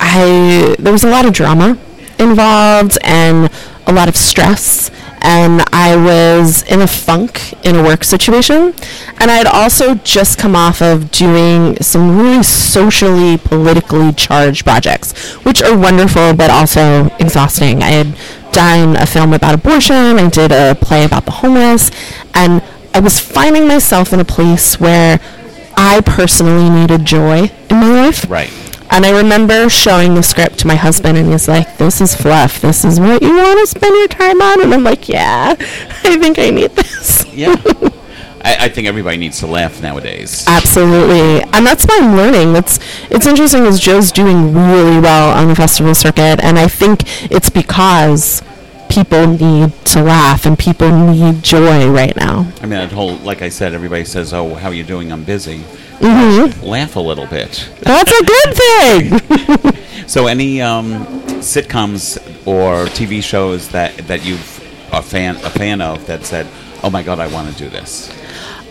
I 0.00 0.76
there 0.78 0.92
was 0.92 1.04
a 1.04 1.10
lot 1.10 1.26
of 1.26 1.32
drama 1.32 1.78
involved 2.19 2.98
and 3.02 3.50
a 3.86 3.92
lot 3.92 4.08
of 4.08 4.16
stress 4.16 4.90
and 5.22 5.62
I 5.72 5.96
was 5.96 6.62
in 6.64 6.80
a 6.80 6.86
funk 6.86 7.54
in 7.64 7.76
a 7.76 7.82
work 7.82 8.04
situation 8.04 8.74
and 9.19 9.30
I 9.30 9.34
had 9.34 9.46
also 9.46 9.94
just 9.96 10.38
come 10.38 10.56
off 10.56 10.82
of 10.82 11.10
doing 11.10 11.76
some 11.76 12.19
really 12.19 12.42
socially 12.42 13.38
politically 13.38 14.12
charged 14.12 14.64
projects 14.64 15.34
which 15.44 15.62
are 15.62 15.76
wonderful 15.76 16.34
but 16.34 16.50
also 16.50 17.06
exhausting. 17.19 17.82
I 17.82 17.90
had 17.90 18.16
done 18.52 18.96
a 18.96 19.06
film 19.06 19.32
about 19.32 19.54
abortion, 19.54 19.94
I 19.94 20.28
did 20.28 20.52
a 20.52 20.74
play 20.74 21.04
about 21.04 21.24
the 21.24 21.30
homeless 21.30 21.90
and 22.34 22.62
I 22.94 23.00
was 23.00 23.19
finding 23.20 23.66
myself 23.66 24.12
in 24.12 24.20
a 24.20 24.24
place 24.24 24.78
where 24.78 25.20
I 25.76 26.02
personally 26.04 26.69
needed 26.69 27.04
joy 27.04 27.50
in 27.70 27.76
my 27.76 27.88
life. 27.88 28.28
Right. 28.28 28.52
And 28.93 29.06
I 29.06 29.11
remember 29.17 29.71
showing 29.71 30.15
the 30.15 30.23
script 30.23 30.59
to 30.61 30.67
my 30.67 30.75
husband, 30.75 31.17
and 31.17 31.33
he's 31.33 31.49
like, 31.49 31.79
"This 31.79 32.03
is 32.03 32.15
fluff. 32.15 32.61
This 32.61 32.85
is 32.85 33.00
what 33.00 33.23
you 33.23 33.35
want 33.35 33.59
to 33.61 33.67
spend 33.67 33.97
your 33.97 34.06
time 34.09 34.43
on." 34.43 34.62
And 34.62 34.75
I'm 34.75 34.85
like, 34.85 35.09
"Yeah, 35.09 35.55
I 36.05 36.19
think 36.19 36.39
I 36.39 36.50
need 36.50 36.73
this." 36.73 37.25
Yeah. 37.33 37.56
I, 38.44 38.67
I 38.67 38.69
think 38.69 38.89
everybody 38.89 39.17
needs 39.17 39.39
to 39.39 39.47
laugh 39.47 39.81
nowadays. 39.81 40.44
Absolutely, 40.46 41.43
and 41.55 41.67
that's 41.67 41.87
what 41.87 42.03
I'm 42.03 42.17
learning. 42.17 42.55
It's 42.55 42.79
it's 43.11 43.27
interesting 43.27 43.65
as 43.65 43.81
Joe's 43.81 44.13
doing 44.13 44.53
really 44.53 45.01
well 45.01 45.31
on 45.31 45.49
the 45.49 45.55
festival 45.55 45.94
circuit, 45.94 46.41
and 46.43 46.58
I 46.58 46.69
think 46.69 47.31
it's 47.31 47.49
because 47.49 48.43
people 48.91 49.27
need 49.27 49.72
to 49.87 50.03
laugh 50.03 50.44
and 50.44 50.58
people 50.58 50.91
need 50.91 51.43
joy 51.43 51.89
right 51.89 52.15
now. 52.15 52.46
I 52.58 52.67
mean, 52.67 52.79
that 52.79 52.93
whole, 52.93 53.17
like 53.17 53.41
I 53.41 53.49
said, 53.49 53.72
everybody 53.72 54.05
says, 54.05 54.34
"Oh, 54.34 54.55
how 54.55 54.69
are 54.69 54.75
you 54.75 54.84
doing? 54.84 55.11
I'm 55.13 55.25
busy." 55.25 55.65
Mm-hmm. 55.99 56.65
Laugh 56.65 56.96
a 56.96 57.01
little 57.01 57.27
bit. 57.27 57.69
That's 57.81 58.13
a 58.13 58.25
good 58.25 58.55
thing. 58.56 59.79
So, 60.13 60.27
any 60.27 60.61
um, 60.61 61.06
sitcoms 61.41 62.19
or 62.46 62.87
TV 62.87 63.22
shows 63.22 63.69
that 63.69 63.96
that 64.08 64.25
you 64.27 64.34
are 64.93 65.01
fan 65.03 65.37
a 65.37 65.49
fan 65.49 65.81
of 65.81 66.05
that 66.06 66.27
said, 66.27 66.46
"Oh 66.82 66.91
my 66.91 67.03
God, 67.03 67.19
I 67.19 67.29
want 67.29 67.51
to 67.51 67.56
do 67.56 67.70
this." 67.70 68.11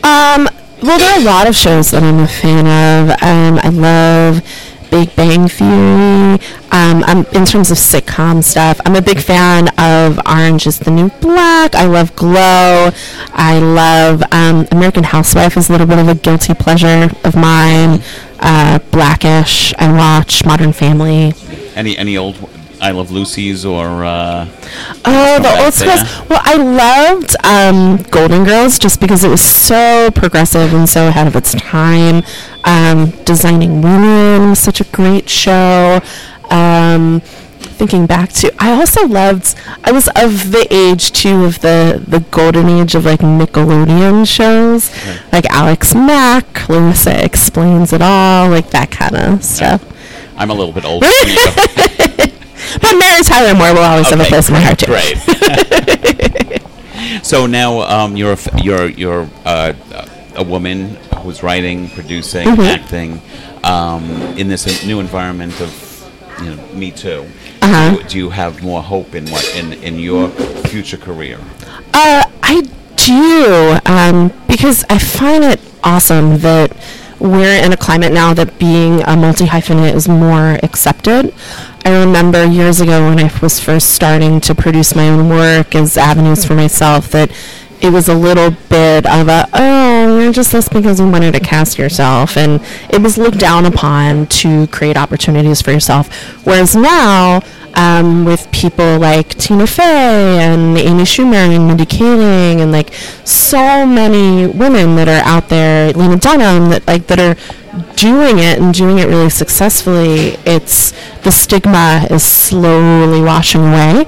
Um, 0.03 0.47
well, 0.83 0.99
there 0.99 1.17
are 1.17 1.19
a 1.19 1.23
lot 1.23 1.47
of 1.47 1.55
shows 1.55 1.91
that 1.91 2.03
I'm 2.03 2.19
a 2.19 2.27
fan 2.27 2.67
of. 2.67 3.09
Um, 3.23 3.59
I 3.63 3.69
love 3.69 4.43
Big 4.91 5.15
Bang 5.15 5.47
Theory. 5.47 6.39
Um, 6.71 7.03
I'm, 7.05 7.25
in 7.27 7.45
terms 7.45 7.71
of 7.71 7.77
sitcom 7.77 8.43
stuff, 8.43 8.79
I'm 8.85 8.95
a 8.95 9.01
big 9.01 9.19
fan 9.19 9.69
of 9.79 10.19
Orange 10.27 10.67
is 10.67 10.79
the 10.79 10.91
New 10.91 11.09
Black. 11.21 11.73
I 11.73 11.85
love 11.85 12.13
Glow. 12.15 12.91
I 13.33 13.59
love 13.59 14.21
um, 14.31 14.67
American 14.71 15.05
Housewife 15.05 15.55
is 15.57 15.69
a 15.69 15.71
little 15.71 15.87
bit 15.87 15.97
of 15.97 16.09
a 16.09 16.15
guilty 16.15 16.53
pleasure 16.53 17.09
of 17.23 17.35
mine. 17.35 18.03
Uh, 18.39 18.79
Blackish. 18.91 19.73
I 19.77 19.91
watch 19.91 20.45
Modern 20.45 20.73
Family. 20.73 21.33
Any 21.75 21.97
any 21.97 22.17
old 22.17 22.37
I 22.81 22.91
Love 22.91 23.11
Lucy's 23.11 23.63
or 23.63 24.03
uh, 24.03 24.47
Oh, 25.05 25.39
the 25.39 25.49
old 25.63 25.73
there. 25.73 25.97
schools. 25.97 26.29
Well, 26.29 26.41
I 26.43 26.55
loved 26.55 27.35
um, 27.45 27.97
Golden 28.09 28.43
Girls 28.43 28.79
just 28.79 28.99
because 28.99 29.23
it 29.23 29.29
was 29.29 29.41
so 29.41 30.09
progressive 30.15 30.73
and 30.73 30.89
so 30.89 31.07
ahead 31.07 31.27
of 31.27 31.35
its 31.35 31.53
time. 31.53 32.23
Um, 32.63 33.11
Designing 33.23 33.81
Women 33.83 34.49
was 34.49 34.59
such 34.59 34.81
a 34.81 34.85
great 34.85 35.29
show. 35.29 36.01
Um, 36.49 37.21
thinking 37.59 38.07
back 38.07 38.29
to, 38.33 38.51
I 38.59 38.71
also 38.71 39.05
loved. 39.07 39.53
I 39.83 39.91
was 39.91 40.07
of 40.15 40.51
the 40.51 40.67
age 40.71 41.11
too 41.11 41.45
of 41.45 41.59
the 41.61 42.03
the 42.07 42.21
golden 42.31 42.67
age 42.67 42.95
of 42.95 43.05
like 43.05 43.19
Nickelodeon 43.19 44.27
shows, 44.27 44.89
Right. 45.05 45.21
like 45.31 45.45
Alex 45.51 45.93
Mack, 45.93 46.51
Clarissa 46.55 47.23
Explains 47.23 47.93
It 47.93 48.01
All, 48.01 48.49
like 48.49 48.71
that 48.71 48.89
kind 48.89 49.15
of 49.15 49.43
stuff. 49.43 49.83
I'm 50.35 50.49
a 50.49 50.53
little 50.55 50.73
bit 50.73 50.83
older. 50.85 51.07
but 52.81 52.93
Mary 52.97 53.23
Tyler 53.23 53.55
Moore 53.57 53.73
will 53.73 53.79
always 53.83 54.09
have 54.09 54.19
a 54.19 54.23
Okay, 54.23 54.29
place 54.29 54.47
in 54.49 54.53
my 54.53 54.61
heart 54.61 54.79
too. 54.79 54.85
Great. 54.87 55.17
so 57.23 57.45
now 57.45 57.79
um, 57.81 58.15
you're 58.15 58.33
a 58.33 58.37
you're 58.61 58.87
you're 58.89 59.29
uh, 59.45 59.73
a 60.35 60.43
woman 60.43 60.95
who's 61.19 61.43
writing, 61.43 61.89
producing, 61.89 62.47
Mm-hmm. 62.47 62.61
acting 62.61 63.21
um, 63.63 64.09
in 64.37 64.47
this 64.47 64.85
new 64.85 64.99
environment 64.99 65.59
of 65.61 65.71
you 66.41 66.55
know 66.55 66.57
Me 66.73 66.91
Too. 66.91 67.25
Uh-huh. 67.61 67.95
Do, 67.97 68.03
do 68.09 68.17
you 68.17 68.29
have 68.31 68.63
more 68.63 68.81
hope 68.81 69.13
in 69.15 69.29
what 69.29 69.45
in 69.55 69.73
in 69.83 69.99
your 69.99 70.29
future 70.69 70.97
career? 70.97 71.37
Uh, 71.93 72.23
I 72.43 72.61
do, 72.95 73.77
um, 73.85 74.31
because 74.47 74.83
I 74.89 74.97
find 74.97 75.43
it 75.43 75.59
awesome 75.83 76.37
that 76.39 76.71
we're 77.21 77.63
in 77.63 77.71
a 77.71 77.77
climate 77.77 78.11
now 78.11 78.33
that 78.33 78.57
being 78.57 79.01
a 79.03 79.15
multi 79.15 79.45
hyphenate 79.45 79.93
is 79.93 80.09
more 80.09 80.57
accepted. 80.63 81.33
I 81.85 81.99
remember 81.99 82.43
years 82.45 82.81
ago 82.81 83.07
when 83.07 83.19
I 83.19 83.31
was 83.41 83.59
first 83.59 83.91
starting 83.91 84.41
to 84.41 84.55
produce 84.55 84.95
my 84.95 85.07
own 85.07 85.29
work 85.29 85.75
as 85.75 85.97
avenues 85.97 86.43
for 86.43 86.55
myself 86.55 87.09
that 87.11 87.31
it 87.79 87.91
was 87.91 88.07
a 88.07 88.13
little 88.13 88.51
bit 88.69 89.05
of 89.05 89.27
a 89.27 89.47
oh 89.53 90.19
you're 90.19 90.31
just 90.31 90.51
this 90.51 90.69
because 90.69 90.99
you 90.99 91.09
wanted 91.09 91.33
to 91.33 91.39
cast 91.39 91.79
yourself 91.79 92.37
and 92.37 92.61
it 92.91 93.01
was 93.01 93.17
looked 93.17 93.39
down 93.39 93.65
upon 93.65 94.27
to 94.27 94.67
create 94.67 94.95
opportunities 94.95 95.63
for 95.63 95.71
yourself 95.71 96.07
whereas 96.45 96.75
now 96.75 97.41
um, 97.75 98.25
with 98.25 98.51
people 98.51 98.99
like 98.99 99.29
Tina 99.35 99.67
Fey 99.67 100.39
and 100.39 100.77
Amy 100.77 101.03
Schumer 101.03 101.55
and 101.55 101.67
Mindy 101.67 101.85
Kaling 101.85 102.59
and 102.61 102.71
like 102.71 102.93
so 103.23 103.85
many 103.85 104.47
women 104.47 104.95
that 104.95 105.07
are 105.07 105.25
out 105.25 105.49
there, 105.49 105.91
Lena 105.93 106.17
Dunham 106.17 106.69
that 106.69 106.85
like 106.87 107.07
that 107.07 107.19
are 107.19 107.35
doing 107.95 108.39
it 108.39 108.59
and 108.59 108.73
doing 108.73 108.99
it 108.99 109.07
really 109.07 109.29
successfully. 109.29 110.37
It's 110.45 110.91
the 111.23 111.31
stigma 111.31 112.07
is 112.09 112.23
slowly 112.23 113.21
washing 113.21 113.61
away. 113.61 114.05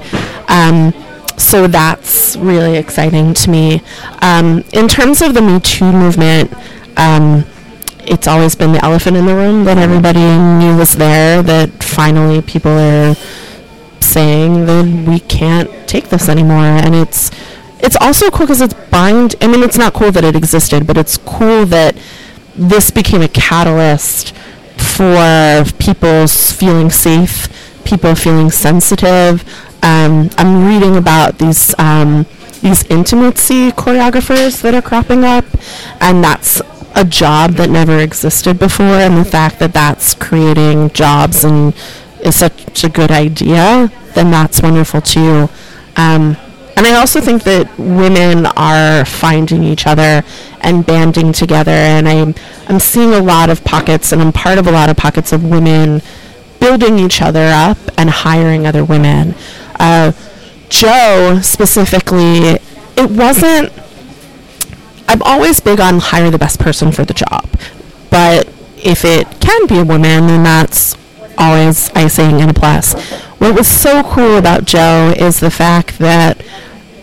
Um, 0.48 0.92
so 1.36 1.66
that's 1.66 2.36
really 2.36 2.76
exciting 2.76 3.34
to 3.34 3.50
me. 3.50 3.82
Um, 4.22 4.64
in 4.72 4.88
terms 4.88 5.22
of 5.22 5.34
the 5.34 5.42
Me 5.42 5.60
Too 5.60 5.90
movement, 5.90 6.52
um, 6.96 7.44
it's 8.06 8.26
always 8.26 8.54
been 8.54 8.72
the 8.72 8.84
elephant 8.84 9.16
in 9.16 9.26
the 9.26 9.34
room 9.34 9.64
that 9.64 9.78
everybody 9.78 10.20
knew 10.20 10.76
was 10.76 10.94
there. 10.96 11.42
That 11.42 11.82
finally 11.82 12.42
people 12.42 12.72
are 12.72 13.14
saying 14.14 14.66
that 14.66 14.86
we 15.08 15.18
can't 15.20 15.68
take 15.88 16.08
this 16.08 16.28
anymore, 16.28 16.78
and 16.84 16.94
it's 16.94 17.30
it's 17.80 17.96
also 18.00 18.30
cool 18.30 18.46
because 18.46 18.60
it's 18.60 18.74
bind. 18.90 19.34
I 19.40 19.46
mean, 19.48 19.62
it's 19.62 19.76
not 19.76 19.92
cool 19.92 20.12
that 20.12 20.24
it 20.24 20.36
existed, 20.36 20.86
but 20.86 20.96
it's 20.96 21.16
cool 21.18 21.66
that 21.66 21.96
this 22.54 22.90
became 22.90 23.22
a 23.22 23.28
catalyst 23.28 24.34
for 24.76 25.64
people 25.78 26.26
feeling 26.28 26.90
safe, 26.90 27.48
people 27.84 28.14
feeling 28.14 28.50
sensitive. 28.50 29.42
Um, 29.82 30.30
I'm 30.38 30.66
reading 30.66 30.96
about 30.96 31.38
these 31.38 31.74
um, 31.78 32.26
these 32.62 32.84
intimacy 32.86 33.72
choreographers 33.72 34.62
that 34.62 34.74
are 34.74 34.82
cropping 34.82 35.24
up, 35.24 35.44
and 36.00 36.22
that's 36.22 36.62
a 36.94 37.04
job 37.04 37.52
that 37.54 37.68
never 37.68 37.98
existed 37.98 38.58
before. 38.58 38.98
And 39.04 39.18
the 39.18 39.24
fact 39.24 39.58
that 39.58 39.72
that's 39.72 40.14
creating 40.14 40.90
jobs 40.90 41.44
and 41.44 41.74
is 42.24 42.34
such 42.34 42.82
a 42.84 42.88
good 42.88 43.10
idea, 43.10 43.92
then 44.14 44.30
that's 44.30 44.60
wonderful 44.62 45.00
too. 45.00 45.48
Um, 45.96 46.36
and 46.76 46.86
I 46.86 46.96
also 46.96 47.20
think 47.20 47.44
that 47.44 47.78
women 47.78 48.46
are 48.46 49.04
finding 49.04 49.62
each 49.62 49.86
other 49.86 50.24
and 50.60 50.84
banding 50.84 51.32
together, 51.32 51.70
and 51.70 52.08
I'm 52.08 52.34
I'm 52.68 52.80
seeing 52.80 53.12
a 53.12 53.20
lot 53.20 53.50
of 53.50 53.62
pockets, 53.62 54.10
and 54.10 54.20
I'm 54.20 54.32
part 54.32 54.58
of 54.58 54.66
a 54.66 54.72
lot 54.72 54.88
of 54.88 54.96
pockets 54.96 55.32
of 55.32 55.44
women 55.44 56.02
building 56.58 56.98
each 56.98 57.22
other 57.22 57.46
up 57.52 57.78
and 57.96 58.10
hiring 58.10 58.66
other 58.66 58.84
women. 58.84 59.34
Uh, 59.78 60.12
Joe 60.68 61.38
specifically, 61.42 62.58
it 62.96 63.10
wasn't. 63.10 63.72
I'm 65.06 65.22
always 65.22 65.60
big 65.60 65.78
on 65.78 66.00
hire 66.00 66.30
the 66.30 66.38
best 66.38 66.58
person 66.58 66.90
for 66.90 67.04
the 67.04 67.14
job, 67.14 67.48
but 68.10 68.48
if 68.78 69.04
it 69.04 69.28
can 69.40 69.66
be 69.66 69.78
a 69.78 69.84
woman, 69.84 70.26
then 70.26 70.42
that's 70.42 70.96
always 71.38 71.90
icing 71.90 72.40
and 72.40 72.50
a 72.50 72.54
plus. 72.54 72.94
What 73.38 73.54
was 73.54 73.68
so 73.68 74.02
cool 74.04 74.36
about 74.36 74.64
Joe 74.64 75.12
is 75.16 75.40
the 75.40 75.50
fact 75.50 75.98
that 75.98 76.44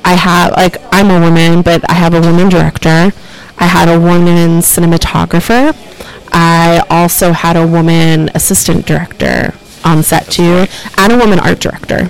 I 0.03 0.13
have, 0.15 0.51
like, 0.53 0.77
I'm 0.91 1.09
a 1.09 1.19
woman, 1.19 1.61
but 1.61 1.87
I 1.89 1.93
have 1.93 2.13
a 2.13 2.21
woman 2.21 2.49
director. 2.49 3.11
I 3.57 3.65
had 3.65 3.89
a 3.89 3.99
woman 3.99 4.59
cinematographer. 4.59 5.75
I 6.33 6.83
also 6.89 7.31
had 7.31 7.57
a 7.57 7.67
woman 7.67 8.29
assistant 8.33 8.85
director 8.85 9.53
on 9.83 10.03
set 10.03 10.27
too, 10.27 10.65
and 10.97 11.11
a 11.11 11.17
woman 11.17 11.39
art 11.39 11.59
director. 11.59 12.07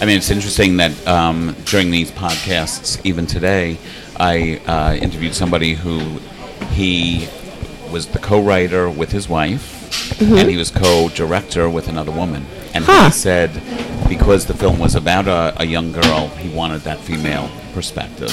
I 0.00 0.04
mean, 0.04 0.18
it's 0.18 0.30
interesting 0.30 0.76
that 0.76 1.06
um, 1.08 1.56
during 1.64 1.90
these 1.90 2.10
podcasts, 2.10 3.00
even 3.04 3.26
today, 3.26 3.78
I 4.18 4.60
uh, 4.66 4.94
interviewed 4.94 5.34
somebody 5.34 5.74
who 5.74 5.98
he 6.70 7.28
was 7.90 8.08
the 8.08 8.18
co-writer 8.18 8.90
with 8.90 9.12
his 9.12 9.28
wife, 9.28 9.75
and 10.20 10.48
he 10.50 10.56
was 10.56 10.70
co-director 10.70 11.68
with 11.68 11.88
another 11.88 12.12
woman. 12.12 12.44
And 12.74 12.84
Huh. 12.84 13.06
he 13.06 13.10
said 13.12 13.50
because 14.08 14.46
the 14.46 14.54
film 14.54 14.78
was 14.78 14.94
about 14.94 15.26
a, 15.26 15.54
a 15.60 15.64
young 15.64 15.92
girl, 15.92 16.28
he 16.38 16.48
wanted 16.48 16.82
that 16.82 16.98
female 17.00 17.50
perspective. 17.74 18.32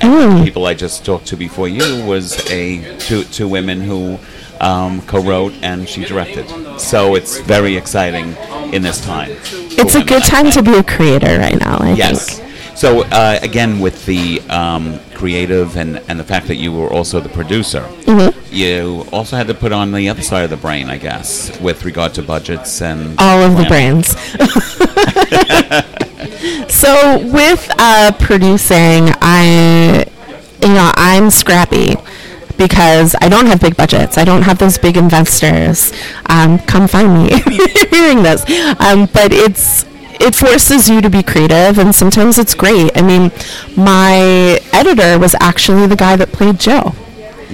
And 0.00 0.38
the 0.40 0.44
people 0.44 0.66
I 0.66 0.74
just 0.74 1.04
talked 1.04 1.26
to 1.28 1.36
before 1.36 1.68
you 1.68 2.04
was 2.04 2.38
a 2.50 2.98
two 2.98 3.22
two 3.24 3.46
women 3.48 3.80
who 3.80 4.18
um, 4.60 5.00
co-wrote 5.02 5.52
and 5.62 5.88
she 5.88 6.04
directed. 6.04 6.46
So 6.80 7.14
it's 7.14 7.38
very 7.40 7.76
exciting 7.76 8.36
in 8.72 8.82
this 8.82 9.00
time. 9.00 9.30
It's 9.80 9.94
a 9.94 10.02
good 10.04 10.22
time 10.24 10.50
to 10.52 10.62
be 10.62 10.74
a 10.76 10.82
creator 10.82 11.38
right 11.38 11.58
now, 11.58 11.78
I 11.80 11.92
Yes. 11.92 12.38
think. 12.38 12.48
So 12.76 13.02
uh, 13.04 13.38
again, 13.42 13.80
with 13.80 14.04
the 14.06 14.40
um, 14.48 14.98
creative 15.14 15.76
and, 15.76 15.98
and 16.08 16.18
the 16.18 16.24
fact 16.24 16.46
that 16.48 16.56
you 16.56 16.72
were 16.72 16.88
also 16.92 17.20
the 17.20 17.28
producer, 17.28 17.82
Mhm. 18.06 18.34
You 18.52 19.06
also 19.12 19.36
had 19.36 19.46
to 19.48 19.54
put 19.54 19.72
on 19.72 19.92
the 19.92 20.08
other 20.08 20.22
side 20.22 20.44
of 20.44 20.50
the 20.50 20.56
brain, 20.56 20.88
I 20.88 20.98
guess, 20.98 21.58
with 21.60 21.84
regard 21.84 22.14
to 22.14 22.22
budgets 22.22 22.80
and 22.82 23.16
all 23.18 23.42
of 23.42 23.56
the 23.56 23.64
brands. 23.64 24.08
so 26.72 27.18
with 27.32 27.70
uh, 27.78 28.12
producing, 28.18 29.10
I, 29.20 30.04
you 30.62 30.68
know, 30.68 30.90
I'm 30.94 31.30
scrappy 31.30 31.96
because 32.56 33.14
I 33.20 33.28
don't 33.28 33.46
have 33.46 33.60
big 33.60 33.76
budgets. 33.76 34.18
I 34.18 34.24
don't 34.24 34.42
have 34.42 34.58
those 34.58 34.78
big 34.78 34.96
investors. 34.96 35.92
Um, 36.26 36.58
come 36.60 36.86
find 36.86 37.14
me 37.14 37.28
if 37.32 37.46
you're 37.46 37.88
hearing 37.90 38.22
this. 38.22 38.42
Um, 38.80 39.06
but 39.12 39.32
it's 39.32 39.84
it 40.20 40.34
forces 40.36 40.88
you 40.88 41.00
to 41.00 41.10
be 41.10 41.22
creative, 41.22 41.78
and 41.78 41.94
sometimes 41.94 42.38
it's 42.38 42.54
great. 42.54 42.96
I 42.96 43.02
mean, 43.02 43.32
my 43.76 44.60
editor 44.72 45.18
was 45.18 45.34
actually 45.40 45.86
the 45.88 45.96
guy 45.96 46.14
that 46.16 46.32
played 46.32 46.60
Joe. 46.60 46.94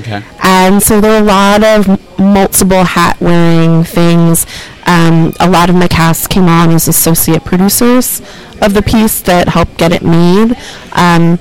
Okay. 0.00 0.23
And 0.50 0.83
so 0.83 0.99
there 0.99 1.12
are 1.12 1.23
a 1.23 1.26
lot 1.26 1.62
of 1.62 2.19
multiple 2.19 2.83
hat 2.83 3.21
wearing 3.21 3.85
things. 3.85 4.47
Um, 4.87 5.35
a 5.40 5.50
lot 5.50 5.69
of 5.69 5.76
my 5.76 5.88
cast 5.88 6.31
came 6.31 6.49
on 6.49 6.71
as 6.71 6.88
associate 6.88 7.45
producers 7.45 8.23
of 8.62 8.73
the 8.73 8.81
piece 8.81 9.21
that 9.23 9.50
helped 9.50 9.76
get 9.76 9.93
it 9.93 10.02
made. 10.02 10.57
Um, 10.93 11.38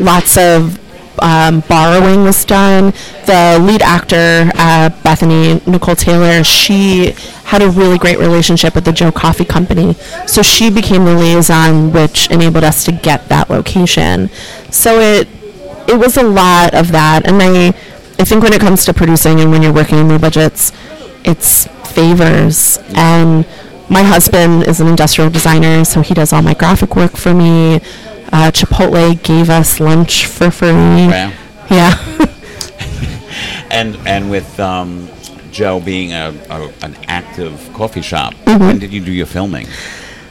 lots 0.00 0.38
of 0.38 0.80
um, 1.20 1.60
borrowing 1.68 2.24
was 2.24 2.42
done. 2.46 2.94
The 3.26 3.58
lead 3.60 3.82
actor, 3.82 4.50
uh, 4.54 4.88
Bethany 5.02 5.60
Nicole 5.66 5.96
Taylor, 5.96 6.42
she 6.42 7.12
had 7.44 7.60
a 7.60 7.68
really 7.68 7.98
great 7.98 8.18
relationship 8.18 8.74
with 8.74 8.86
the 8.86 8.92
Joe 8.92 9.12
Coffee 9.12 9.44
Company, 9.44 9.92
so 10.26 10.40
she 10.40 10.70
became 10.70 11.04
the 11.04 11.14
liaison, 11.14 11.92
which 11.92 12.30
enabled 12.30 12.64
us 12.64 12.82
to 12.86 12.92
get 12.92 13.28
that 13.28 13.50
location. 13.50 14.30
So 14.70 15.00
it 15.00 15.28
it 15.88 15.98
was 15.98 16.16
a 16.16 16.22
lot 16.22 16.74
of 16.74 16.92
that, 16.92 17.26
and 17.26 17.42
I 17.42 17.74
I 18.18 18.24
think 18.24 18.42
when 18.42 18.52
it 18.52 18.60
comes 18.60 18.84
to 18.86 18.92
producing 18.94 19.40
and 19.40 19.50
when 19.50 19.62
you're 19.62 19.72
working 19.72 19.98
in 19.98 20.08
low 20.08 20.18
budgets, 20.18 20.72
it's 21.24 21.66
favors 21.94 22.78
and. 22.94 23.46
My 23.90 24.02
husband 24.02 24.64
is 24.64 24.80
an 24.82 24.86
industrial 24.86 25.30
designer, 25.30 25.82
so 25.82 26.02
he 26.02 26.12
does 26.12 26.34
all 26.34 26.42
my 26.42 26.52
graphic 26.52 26.94
work 26.94 27.12
for 27.16 27.32
me. 27.32 27.76
Uh, 28.30 28.50
Chipotle 28.52 29.16
gave 29.22 29.48
us 29.48 29.80
lunch 29.80 30.26
for 30.26 30.50
free. 30.50 30.68
Wow. 30.72 31.32
Yeah. 31.70 31.94
And 33.70 33.96
and 34.06 34.30
with 34.30 34.58
um, 34.60 35.08
Joe 35.52 35.80
being 35.80 36.12
a, 36.12 36.34
a 36.50 36.70
an 36.82 36.96
active 37.06 37.70
coffee 37.72 38.02
shop, 38.02 38.34
Mm-hmm. 38.44 38.66
when 38.66 38.78
did 38.78 38.92
you 38.92 39.02
do 39.02 39.10
your 39.12 39.24
filming? 39.26 39.66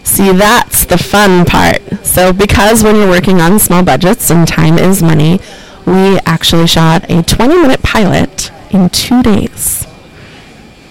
See, 0.04 0.32
that's 0.32 0.86
the 0.86 0.98
fun 0.98 1.44
part. 1.46 1.82
So, 2.06 2.32
because 2.34 2.84
when 2.84 2.96
you're 2.96 3.10
working 3.10 3.42
on 3.42 3.60
small 3.60 3.84
budgets 3.84 4.30
and 4.32 4.48
time 4.48 4.78
is 4.78 5.02
money, 5.04 5.40
we 5.88 6.20
actually 6.26 6.68
shot 6.68 7.10
a 7.10 7.24
20 7.24 7.62
minute 7.62 7.82
pilot 7.82 8.52
in 8.72 8.90
two 8.90 9.24
days. 9.24 9.88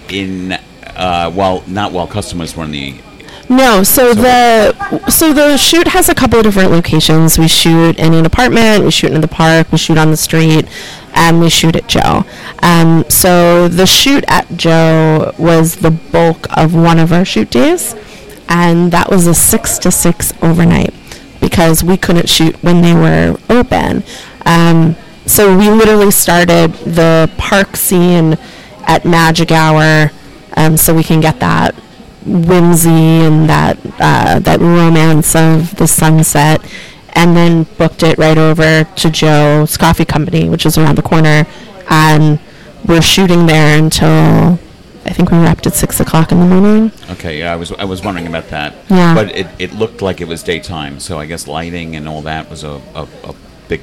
In 0.09 0.53
uh, 0.95 1.31
well, 1.33 1.63
not 1.67 1.91
while 1.91 2.07
customers 2.07 2.57
were 2.57 2.63
in 2.63 2.71
the. 2.71 2.95
No, 3.49 3.83
so 3.83 4.13
the 4.13 4.73
so 5.09 5.33
the 5.33 5.55
shoot 5.55 5.87
has 5.89 6.09
a 6.09 6.15
couple 6.15 6.39
of 6.39 6.43
different 6.43 6.71
locations. 6.71 7.37
We 7.37 7.47
shoot 7.47 7.97
in 7.97 8.13
an 8.13 8.25
apartment, 8.25 8.83
we 8.83 8.91
shoot 8.91 9.13
in 9.13 9.21
the 9.21 9.27
park, 9.27 9.71
we 9.71 9.77
shoot 9.77 9.97
on 9.97 10.09
the 10.09 10.17
street, 10.17 10.67
and 11.13 11.39
we 11.39 11.49
shoot 11.49 11.75
at 11.75 11.87
Joe. 11.87 12.25
Um, 12.61 13.05
so 13.07 13.67
the 13.69 13.85
shoot 13.85 14.25
at 14.27 14.57
Joe 14.57 15.33
was 15.37 15.77
the 15.77 15.91
bulk 15.91 16.47
of 16.57 16.73
one 16.73 16.99
of 16.99 17.13
our 17.13 17.23
shoot 17.23 17.49
days, 17.49 17.95
and 18.49 18.91
that 18.91 19.09
was 19.09 19.27
a 19.27 19.35
six 19.35 19.77
to 19.79 19.91
six 19.91 20.33
overnight 20.41 20.93
because 21.57 21.83
we 21.83 21.97
couldn't 21.97 22.29
shoot 22.29 22.55
when 22.61 22.83
they 22.83 22.93
were 22.93 23.35
open. 23.49 24.03
Um, 24.45 24.95
so 25.25 25.57
we 25.57 25.71
literally 25.71 26.11
started 26.11 26.71
the 26.85 27.31
park 27.39 27.75
scene 27.75 28.37
at 28.83 29.05
magic 29.05 29.51
hour, 29.51 30.11
um, 30.55 30.77
so 30.77 30.93
we 30.93 31.03
can 31.03 31.19
get 31.19 31.39
that 31.39 31.73
whimsy 32.27 32.89
and 33.25 33.49
that 33.49 33.79
uh, 33.99 34.37
that 34.37 34.59
romance 34.59 35.35
of 35.35 35.75
the 35.77 35.87
sunset, 35.87 36.61
and 37.13 37.35
then 37.35 37.63
booked 37.79 38.03
it 38.03 38.19
right 38.19 38.37
over 38.37 38.83
to 38.83 39.09
Joe's 39.09 39.77
Coffee 39.77 40.05
Company, 40.05 40.49
which 40.49 40.63
is 40.63 40.77
around 40.77 40.95
the 40.95 41.01
corner, 41.01 41.47
and 41.89 42.39
we're 42.87 43.01
shooting 43.01 43.47
there 43.47 43.79
until 43.79 44.59
I 45.07 45.13
think 45.13 45.31
we 45.31 45.37
wrapped 45.37 45.65
at 45.67 45.73
six 45.73 45.99
o'clock 45.99 46.31
in 46.31 46.39
the 46.39 46.45
morning. 46.45 46.91
Okay, 47.11 47.39
yeah, 47.39 47.53
I 47.53 47.55
was 47.55 47.71
I 47.71 47.85
was 47.85 48.03
wondering 48.03 48.27
about 48.27 48.49
that. 48.49 48.75
Yeah. 48.89 49.13
But 49.15 49.35
it, 49.35 49.47
it 49.59 49.73
looked 49.73 50.01
like 50.01 50.19
it 50.21 50.27
was 50.27 50.43
daytime, 50.43 50.99
so 50.99 51.17
I 51.19 51.25
guess 51.25 51.47
lighting 51.47 51.95
and 51.95 52.07
all 52.07 52.21
that 52.23 52.49
was 52.49 52.63
a, 52.63 52.81
a, 52.93 53.07
a 53.23 53.35
big. 53.69 53.81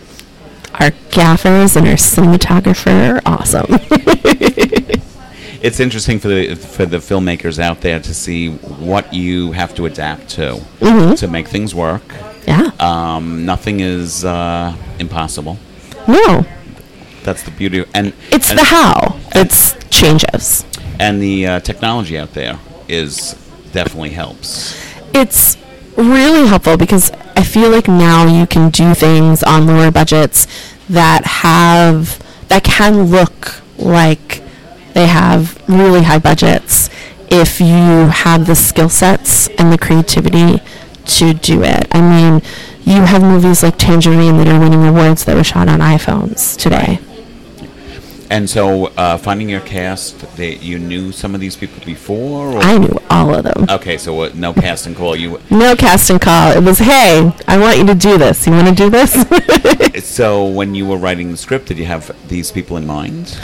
Our 0.81 0.91
gaffers 1.11 1.77
and 1.77 1.87
our 1.89 1.95
cinematographer 1.95 3.15
are 3.15 3.23
awesome. 3.27 3.67
It's 5.63 5.81
interesting 5.81 6.19
for 6.19 6.29
the 6.29 6.57
for 6.57 6.85
the 6.85 6.99
filmmakers 6.99 7.59
out 7.59 7.81
there 7.81 7.99
to 7.99 8.13
see 8.15 8.51
what 8.51 9.15
you 9.15 9.53
have 9.53 9.75
to 9.77 9.87
adapt 9.87 10.29
to 10.37 10.61
Mhm. 10.81 11.17
to 11.21 11.27
make 11.27 11.49
things 11.49 11.75
work. 11.75 12.03
yeah. 12.47 12.71
Um, 12.79 13.47
nothing 13.47 13.81
is 13.81 14.27
uh, 14.27 14.75
impossible. 14.99 15.57
no, 16.07 16.45
That's 17.23 17.43
the 17.45 17.51
beauty. 17.51 17.79
Of, 17.79 17.89
and 17.95 18.13
it's 18.31 18.51
and, 18.51 18.59
the 18.59 18.65
how 18.65 19.17
that 19.33 19.77
changes. 19.91 20.67
And 20.99 21.21
the 21.21 21.47
uh, 21.47 21.61
technology 21.61 22.19
out 22.19 22.33
there 22.35 22.59
is 22.89 23.33
definitely 23.73 24.11
helps. 24.11 24.81
It's 25.15 25.57
really 25.97 26.47
helpful 26.47 26.77
because 26.77 27.11
I 27.37 27.43
feel 27.43 27.71
like 27.71 27.89
now 27.89 28.27
you 28.27 28.47
can 28.47 28.71
do 28.71 28.95
things 28.95 29.43
on 29.43 29.67
lower 29.67 29.91
budgets 29.91 30.47
that 30.89 31.25
have 31.25 32.23
that 32.49 32.63
can 32.63 33.05
look 33.05 33.63
like 33.79 34.43
they 34.93 35.07
have 35.07 35.61
really 35.69 36.03
high 36.03 36.19
budgets 36.19 36.91
if 37.31 37.61
you 37.61 37.67
have 37.67 38.47
the 38.47 38.55
skill 38.55 38.89
sets 38.89 39.49
and 39.59 39.73
the 39.73 39.79
creativity 39.79 40.63
to 41.07 41.35
do 41.35 41.63
it. 41.65 41.87
I 41.91 42.01
mean, 42.01 42.43
you 42.85 43.03
have 43.03 43.23
movies 43.23 43.63
like 43.63 43.77
Tangerine 43.79 44.37
that 44.39 44.49
are 44.49 44.61
winning 44.61 44.85
awards 44.85 45.25
that 45.25 45.35
were 45.37 45.45
shot 45.45 45.69
on 45.69 45.81
iPhones 45.81 46.57
today. 46.57 47.01
And 48.35 48.51
so, 48.51 48.87
uh, 48.97 49.17
finding 49.17 49.49
your 49.49 49.61
cast, 49.61 50.19
they, 50.37 50.57
you 50.57 50.77
knew 50.77 51.13
some 51.13 51.37
of 51.37 51.41
these 51.41 51.55
people 51.55 51.81
before. 51.87 52.49
Or? 52.49 52.59
I 52.59 52.79
knew 52.79 52.99
all 53.09 53.33
of 53.33 53.45
them. 53.45 53.67
okay, 53.71 53.97
so 53.97 54.23
uh, 54.23 54.33
no 54.35 54.53
casting 54.53 54.97
call. 54.97 55.15
You 55.15 55.41
No 55.53 55.77
casting 55.77 56.19
call. 56.19 56.51
It 56.51 56.65
was, 56.65 56.81
hey, 56.81 57.31
I 57.47 57.57
want 57.59 57.79
you 57.79 57.87
to 57.87 57.95
do 57.95 58.19
this. 58.19 58.45
You 58.45 58.55
want 58.55 58.67
to 58.67 58.75
do 58.75 58.91
this? 58.91 59.13
so 60.05 60.49
when 60.49 60.75
you 60.75 60.85
were 60.85 60.97
writing 60.97 61.31
the 61.31 61.37
script, 61.37 61.67
did 61.67 61.79
you 61.79 61.85
have 61.85 62.11
these 62.29 62.51
people 62.51 62.77
in 62.77 62.85
mind? 62.89 63.39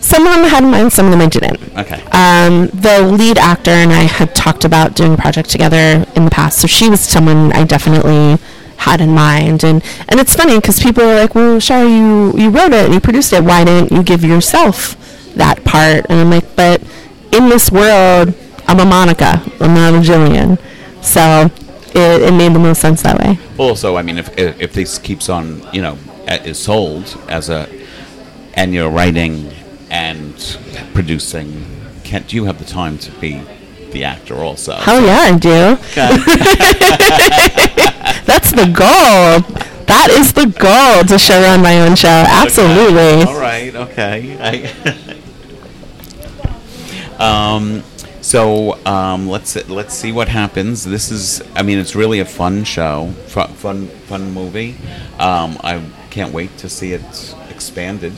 some 0.00 0.26
of 0.26 0.34
them 0.34 0.44
I 0.44 0.48
had 0.48 0.64
in 0.64 0.70
mind, 0.72 0.92
some 0.92 1.06
of 1.06 1.12
them 1.12 1.20
I 1.20 1.28
didn't. 1.28 1.78
Okay. 1.78 2.02
Um, 2.10 2.66
the 2.80 3.08
lead 3.16 3.38
actor 3.38 3.70
and 3.70 3.92
I 3.92 4.02
had 4.02 4.34
talked 4.34 4.64
about 4.64 4.96
doing 4.96 5.14
a 5.14 5.16
project 5.16 5.48
together 5.48 6.04
in 6.16 6.24
the 6.24 6.30
past, 6.30 6.60
so 6.60 6.66
she 6.66 6.90
was 6.90 7.00
someone 7.00 7.52
I 7.52 7.62
definitely 7.62 8.42
had 8.82 9.00
in 9.00 9.10
mind. 9.10 9.64
And, 9.64 9.82
and 10.08 10.20
it's 10.20 10.34
funny 10.34 10.56
because 10.56 10.80
people 10.80 11.02
are 11.02 11.14
like, 11.14 11.34
well, 11.34 11.58
Shara, 11.58 11.88
you, 11.88 12.38
you 12.38 12.50
wrote 12.50 12.72
it 12.72 12.84
and 12.86 12.94
you 12.94 13.00
produced 13.00 13.32
it. 13.32 13.42
Why 13.42 13.64
didn't 13.64 13.92
you 13.92 14.02
give 14.02 14.24
yourself 14.24 14.96
that 15.34 15.64
part? 15.64 16.06
And 16.08 16.20
I'm 16.20 16.30
like, 16.30 16.56
but 16.56 16.82
in 17.32 17.48
this 17.48 17.70
world, 17.70 18.34
I'm 18.66 18.80
a 18.80 18.84
Monica. 18.84 19.42
I'm 19.60 19.74
not 19.74 19.94
a 19.94 19.98
Jillian. 19.98 20.58
So 21.02 21.50
it, 21.94 22.22
it 22.22 22.32
made 22.32 22.52
the 22.52 22.58
most 22.58 22.80
sense 22.80 23.02
that 23.02 23.18
way. 23.18 23.38
Also, 23.58 23.96
I 23.96 24.02
mean, 24.02 24.18
if 24.18 24.36
if 24.38 24.60
if 24.60 24.72
this 24.72 24.98
keeps 24.98 25.28
on, 25.28 25.62
you 25.72 25.82
know, 25.82 25.98
uh, 26.28 26.38
is 26.44 26.58
sold 26.58 27.18
as 27.28 27.50
a, 27.50 27.68
and 28.54 28.72
you're 28.72 28.90
writing 28.90 29.52
and 29.90 30.34
producing, 30.94 31.66
can't 32.04 32.32
you 32.32 32.44
have 32.44 32.58
the 32.58 32.64
time 32.64 32.98
to 32.98 33.10
be 33.20 33.42
the 33.90 34.04
actor 34.04 34.36
also? 34.36 34.74
Hell 34.74 35.02
yeah, 35.04 35.20
I 35.20 35.36
do. 35.38 35.76
That's 38.32 38.50
the 38.50 38.64
goal. 38.64 39.60
That 39.84 40.08
is 40.10 40.32
the 40.32 40.46
goal 40.46 41.04
to 41.04 41.18
show 41.18 41.38
run 41.42 41.60
my 41.60 41.82
own 41.82 41.96
show. 41.96 42.08
Absolutely. 42.08 43.30
All 43.30 43.38
right. 43.38 43.74
Okay. 43.74 44.38
I 44.40 44.72
um, 47.54 47.82
so 48.22 48.82
um, 48.86 49.28
let's 49.28 49.68
let's 49.68 49.92
see 49.92 50.12
what 50.12 50.28
happens. 50.28 50.82
This 50.82 51.10
is, 51.10 51.42
I 51.54 51.62
mean, 51.62 51.76
it's 51.76 51.94
really 51.94 52.20
a 52.20 52.24
fun 52.24 52.64
show, 52.64 53.08
fun 53.26 53.48
fun, 53.48 53.88
fun 54.08 54.32
movie. 54.32 54.76
Um, 55.18 55.58
I 55.62 55.84
can't 56.08 56.32
wait 56.32 56.56
to 56.56 56.70
see 56.70 56.94
it 56.94 57.34
expanded. 57.50 58.14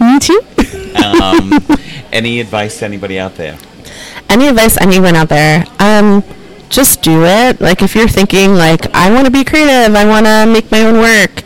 Me 0.00 0.18
too. 0.18 0.40
Um, 1.04 1.52
any 2.10 2.40
advice 2.40 2.78
to 2.78 2.86
anybody 2.86 3.18
out 3.18 3.34
there? 3.34 3.58
Any 4.30 4.48
advice 4.48 4.78
anyone 4.80 5.14
out 5.14 5.28
there? 5.28 5.66
Um, 5.78 6.24
just 6.70 7.02
do 7.02 7.24
it. 7.24 7.60
Like 7.60 7.82
if 7.82 7.94
you're 7.94 8.08
thinking 8.08 8.54
like 8.54 8.92
I 8.94 9.10
want 9.10 9.26
to 9.26 9.30
be 9.30 9.44
creative, 9.44 9.94
I 9.94 10.04
want 10.06 10.26
to 10.26 10.46
make 10.50 10.70
my 10.70 10.80
own 10.82 10.98
work. 10.98 11.42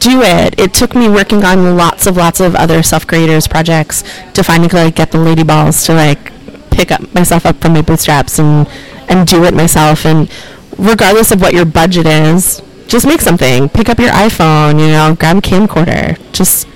Do 0.00 0.22
it. 0.22 0.58
It 0.58 0.72
took 0.72 0.94
me 0.94 1.08
working 1.08 1.44
on 1.44 1.76
lots 1.76 2.06
of 2.06 2.16
lots 2.16 2.40
of 2.40 2.54
other 2.54 2.82
self 2.82 3.06
creators 3.06 3.46
projects 3.46 4.02
to 4.32 4.42
finally 4.42 4.68
like 4.68 4.94
get 4.96 5.12
the 5.12 5.18
lady 5.18 5.42
balls 5.42 5.84
to 5.86 5.94
like 5.94 6.32
pick 6.70 6.90
up 6.90 7.12
myself 7.14 7.44
up 7.44 7.56
from 7.60 7.74
my 7.74 7.82
bootstraps 7.82 8.38
and 8.38 8.66
and 9.08 9.26
do 9.26 9.44
it 9.44 9.52
myself. 9.54 10.06
And 10.06 10.30
regardless 10.78 11.30
of 11.32 11.40
what 11.42 11.52
your 11.52 11.66
budget 11.66 12.06
is, 12.06 12.62
just 12.86 13.06
make 13.06 13.20
something. 13.20 13.68
Pick 13.68 13.88
up 13.90 13.98
your 13.98 14.10
iPhone. 14.10 14.80
You 14.80 14.88
know, 14.88 15.14
grab 15.18 15.36
a 15.36 15.40
camcorder. 15.40 16.16
Just 16.32 16.66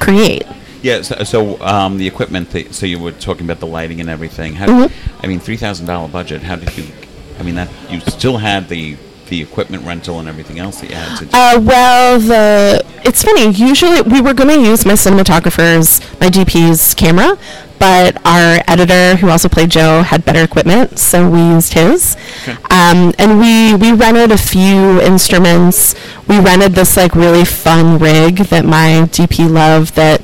create. 0.00 0.42
Yeah. 0.82 1.02
So, 1.02 1.22
so 1.22 1.60
um, 1.62 1.98
the 1.98 2.06
equipment. 2.08 2.50
That, 2.50 2.74
so 2.74 2.86
you 2.86 2.98
were 2.98 3.12
talking 3.12 3.46
about 3.46 3.60
the 3.60 3.66
lighting 3.66 4.00
and 4.00 4.10
everything. 4.10 4.54
How, 4.54 4.66
Mhm. 4.66 4.92
I 5.22 5.26
mean, 5.28 5.38
three 5.38 5.56
thousand 5.56 5.86
dollar 5.86 6.08
budget. 6.08 6.42
How 6.42 6.56
did 6.56 6.76
you? 6.76 6.84
I 7.38 7.42
mean, 7.42 7.54
that 7.56 7.68
you 7.90 8.00
still 8.00 8.38
had 8.38 8.68
the 8.68 8.96
the 9.28 9.40
equipment 9.40 9.82
rental 9.86 10.18
and 10.20 10.28
everything 10.28 10.58
else 10.58 10.80
that 10.82 10.90
you 10.90 10.96
had 10.96 11.18
to. 11.18 11.24
do. 11.24 11.30
Uh, 11.32 11.58
well, 11.62 12.20
the 12.20 12.84
it's 13.02 13.22
funny. 13.24 13.50
Usually, 13.50 14.02
we 14.02 14.20
were 14.20 14.34
going 14.34 14.50
to 14.50 14.60
use 14.60 14.84
my 14.84 14.92
cinematographer's, 14.92 16.00
my 16.20 16.28
DP's 16.28 16.92
camera, 16.92 17.38
but 17.78 18.16
our 18.26 18.60
editor, 18.68 19.16
who 19.16 19.30
also 19.30 19.48
played 19.48 19.70
Joe, 19.70 20.02
had 20.02 20.24
better 20.24 20.44
equipment, 20.44 20.98
so 20.98 21.28
we 21.30 21.40
used 21.40 21.72
his. 21.72 22.16
Um, 22.70 23.14
and 23.18 23.40
we 23.40 23.74
we 23.74 23.92
rented 23.92 24.32
a 24.32 24.38
few 24.38 25.00
instruments. 25.00 25.94
We 26.28 26.38
rented 26.38 26.72
this 26.72 26.96
like 26.96 27.14
really 27.14 27.44
fun 27.46 27.98
rig 27.98 28.36
that 28.36 28.64
my 28.66 29.08
DP 29.10 29.50
loved. 29.50 29.94
That 29.94 30.22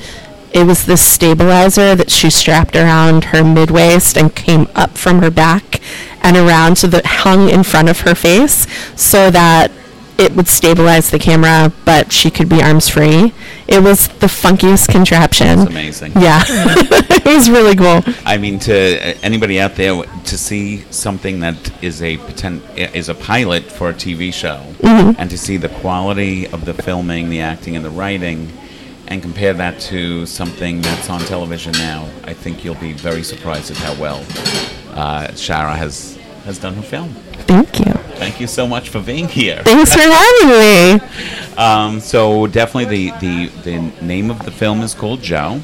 it 0.53 0.65
was 0.67 0.87
this 0.87 1.03
stabilizer 1.03 1.95
that 1.95 2.11
she 2.11 2.31
strapped 2.31 2.75
around 2.77 3.25
her 3.25 3.45
mid 3.45 3.71
waist 3.71 4.17
and 4.17 4.35
came 4.35 4.69
up 4.75 4.97
from 4.97 5.21
her 5.23 5.31
back 5.31 5.81
and 6.23 6.37
around 6.37 6.77
so 6.77 6.87
that 6.89 7.05
hung 7.07 7.49
in 7.49 7.63
front 7.63 7.89
of 7.89 8.01
her 8.01 8.15
face 8.15 8.67
so 9.01 9.31
that 9.31 9.71
it 10.19 10.35
would 10.35 10.49
stabilize 10.49 11.11
the 11.11 11.19
camera 11.19 11.73
but 11.85 12.11
she 12.13 12.29
could 12.31 12.49
be 12.49 12.61
arms 12.61 12.89
free. 12.89 13.33
It 13.69 13.83
was 13.83 14.09
the 14.09 14.27
funkiest 14.27 14.89
contraption. 14.89 15.59
That's 15.59 15.71
amazing. 15.71 16.13
Yeah. 16.17 16.43
it 16.49 17.25
was 17.25 17.49
really 17.49 17.77
cool. 17.77 18.03
I 18.25 18.37
mean, 18.39 18.59
to 18.61 18.75
uh, 18.99 19.15
anybody 19.23 19.61
out 19.61 19.77
there, 19.77 20.03
to 20.03 20.39
see 20.39 20.79
something 20.91 21.41
that 21.41 21.71
is 21.85 22.03
a 22.03 22.17
potent, 22.17 22.65
is 22.77 23.09
a 23.09 23.15
pilot 23.15 23.65
for 23.65 23.91
a 23.91 23.95
TV 23.95 24.33
show, 24.33 24.61
Mm-hmm. 24.81 25.21
and 25.21 25.29
to 25.31 25.37
see 25.37 25.57
the 25.59 25.69
quality 25.69 26.47
of 26.49 26.65
the 26.65 26.73
filming, 26.75 27.29
the 27.31 27.41
acting, 27.43 27.77
and 27.77 27.85
the 27.85 27.91
writing, 27.91 28.51
and 29.09 29.21
compare 29.23 29.55
that 29.55 29.81
to 29.81 30.25
something 30.27 30.81
that's 30.81 31.11
on 31.11 31.21
television 31.21 31.73
now, 31.73 32.09
I 32.25 32.35
think 32.35 32.65
you'll 32.65 32.75
be 32.77 32.93
very 32.93 33.23
surprised 33.23 33.71
at 33.71 33.77
how 33.79 33.95
well 34.01 34.21
uh, 34.95 35.29
Shara 35.33 35.75
has 35.75 36.17
has 36.45 36.59
done 36.59 36.75
her 36.75 36.83
film. 36.83 37.11
Thank 37.47 37.79
you. 37.79 37.93
Thank 38.17 38.41
you 38.41 38.47
so 38.47 38.67
much 38.67 38.89
for 38.89 39.01
being 39.03 39.29
here. 39.29 39.63
Thanks 39.65 39.95
for 39.95 40.01
having 40.01 40.49
me. 40.49 41.01
Um, 41.59 41.99
so 41.99 42.47
definitely 42.47 43.11
the, 43.11 43.19
the, 43.19 43.47
the 43.65 43.79
name 44.01 44.31
of 44.31 44.45
the 44.45 44.53
film 44.53 44.81
is 44.83 44.95
called 44.95 45.21
Joe, 45.21 45.61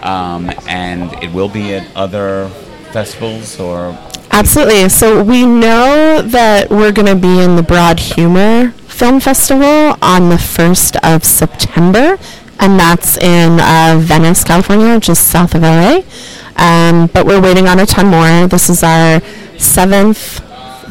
um, 0.00 0.50
and 0.66 1.12
it 1.22 1.30
will 1.34 1.50
be 1.50 1.74
at 1.74 1.86
other 1.94 2.48
festivals 2.92 3.60
or 3.60 3.90
Absolutely. 4.30 4.88
So 4.88 5.22
we 5.22 5.44
know 5.44 6.22
that 6.22 6.70
we're 6.70 6.92
going 6.92 7.08
to 7.08 7.14
be 7.14 7.42
in 7.42 7.56
the 7.56 7.62
Broad 7.62 8.00
Humor 8.00 8.70
Film 8.88 9.20
Festival 9.20 9.98
on 10.00 10.30
the 10.30 10.36
1st 10.36 10.96
of 11.02 11.24
September, 11.24 12.16
and 12.60 12.78
that's 12.78 13.16
in 13.18 13.60
uh, 13.60 13.96
Venice, 14.00 14.44
California, 14.44 14.98
just 15.00 15.28
south 15.28 15.54
of 15.54 15.62
LA. 15.62 16.00
Um, 16.56 17.08
but 17.12 17.26
we're 17.26 17.40
waiting 17.40 17.66
on 17.66 17.80
a 17.80 17.86
ton 17.86 18.06
more. 18.08 18.46
This 18.48 18.68
is 18.70 18.82
our 18.82 19.20
seventh. 19.58 20.40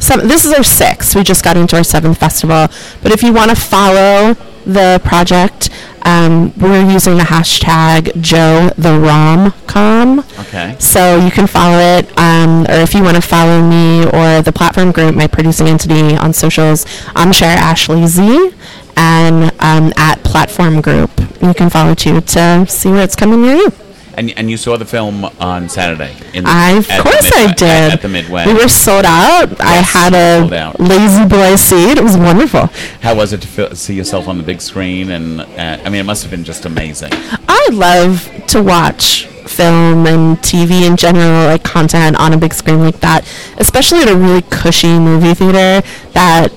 Seven, 0.02 0.28
this 0.28 0.44
is 0.44 0.52
our 0.52 0.62
sixth. 0.64 1.14
We 1.16 1.22
just 1.22 1.42
got 1.44 1.56
into 1.56 1.76
our 1.76 1.84
seventh 1.84 2.18
festival. 2.18 2.66
But 3.02 3.12
if 3.12 3.22
you 3.22 3.32
want 3.32 3.50
to 3.50 3.56
follow 3.56 4.34
the 4.66 5.00
project, 5.04 5.70
Um, 6.06 6.52
we're 6.58 6.84
using 6.92 7.16
the 7.16 7.24
hashtag 7.24 8.12
Joe 8.20 8.68
the 8.76 8.90
Romcom. 8.90 10.18
Okay. 10.48 10.76
So 10.78 11.16
you 11.16 11.30
can 11.30 11.46
follow 11.46 11.78
it, 11.78 12.04
um, 12.18 12.66
or 12.68 12.82
if 12.82 12.92
you 12.92 13.02
want 13.02 13.16
to 13.16 13.22
follow 13.22 13.62
me 13.62 14.04
or 14.04 14.42
the 14.42 14.52
platform 14.52 14.92
group, 14.92 15.14
my 15.14 15.26
producing 15.26 15.66
entity 15.66 16.14
on 16.14 16.34
socials, 16.34 16.84
I'm 17.16 17.30
Shara 17.32 17.56
Ashley 17.56 18.06
Z, 18.06 18.50
and 18.98 19.50
um, 19.60 19.94
at 19.96 20.22
Platform 20.24 20.82
Group, 20.82 21.10
you 21.44 21.54
can 21.54 21.70
follow 21.70 21.94
too 21.94 22.20
to 22.20 22.66
see 22.68 22.90
where 22.90 23.02
it's 23.02 23.16
coming 23.16 23.42
near 23.42 23.56
you. 23.56 23.72
And, 24.16 24.30
and 24.36 24.48
you 24.48 24.56
saw 24.56 24.76
the 24.76 24.84
film 24.84 25.24
on 25.24 25.68
Saturday. 25.68 26.14
In 26.32 26.44
the, 26.44 26.50
I, 26.50 26.72
of 26.78 26.88
at 26.88 26.98
the 26.98 27.02
course 27.02 27.32
I 27.34 27.52
did. 27.52 27.62
At, 27.62 27.92
at 27.94 28.02
the 28.02 28.08
Midway. 28.08 28.46
We 28.46 28.54
were 28.54 28.68
sold 28.68 29.04
out. 29.04 29.60
I 29.60 29.74
had 29.74 30.14
a 30.14 30.46
lazy 30.78 31.26
boy 31.26 31.56
seat. 31.56 31.98
It 31.98 32.04
was 32.04 32.16
wonderful. 32.16 32.66
How 33.00 33.16
was 33.16 33.32
it 33.32 33.42
to 33.42 33.48
feel, 33.48 33.74
see 33.74 33.94
yourself 33.94 34.28
on 34.28 34.38
the 34.38 34.44
big 34.44 34.60
screen? 34.60 35.10
And 35.10 35.40
uh, 35.40 35.80
I 35.84 35.88
mean, 35.88 36.00
it 36.00 36.04
must 36.04 36.22
have 36.22 36.30
been 36.30 36.44
just 36.44 36.64
amazing. 36.64 37.10
I 37.12 37.68
love 37.72 38.30
to 38.48 38.62
watch 38.62 39.26
film 39.48 40.06
and 40.06 40.36
TV 40.38 40.86
in 40.86 40.96
general, 40.96 41.46
like 41.46 41.64
content 41.64 42.16
on 42.16 42.32
a 42.32 42.36
big 42.36 42.54
screen 42.54 42.80
like 42.80 43.00
that, 43.00 43.26
especially 43.58 44.00
at 44.00 44.08
a 44.08 44.16
really 44.16 44.42
cushy 44.42 44.98
movie 44.98 45.34
theater. 45.34 45.86
That 46.12 46.52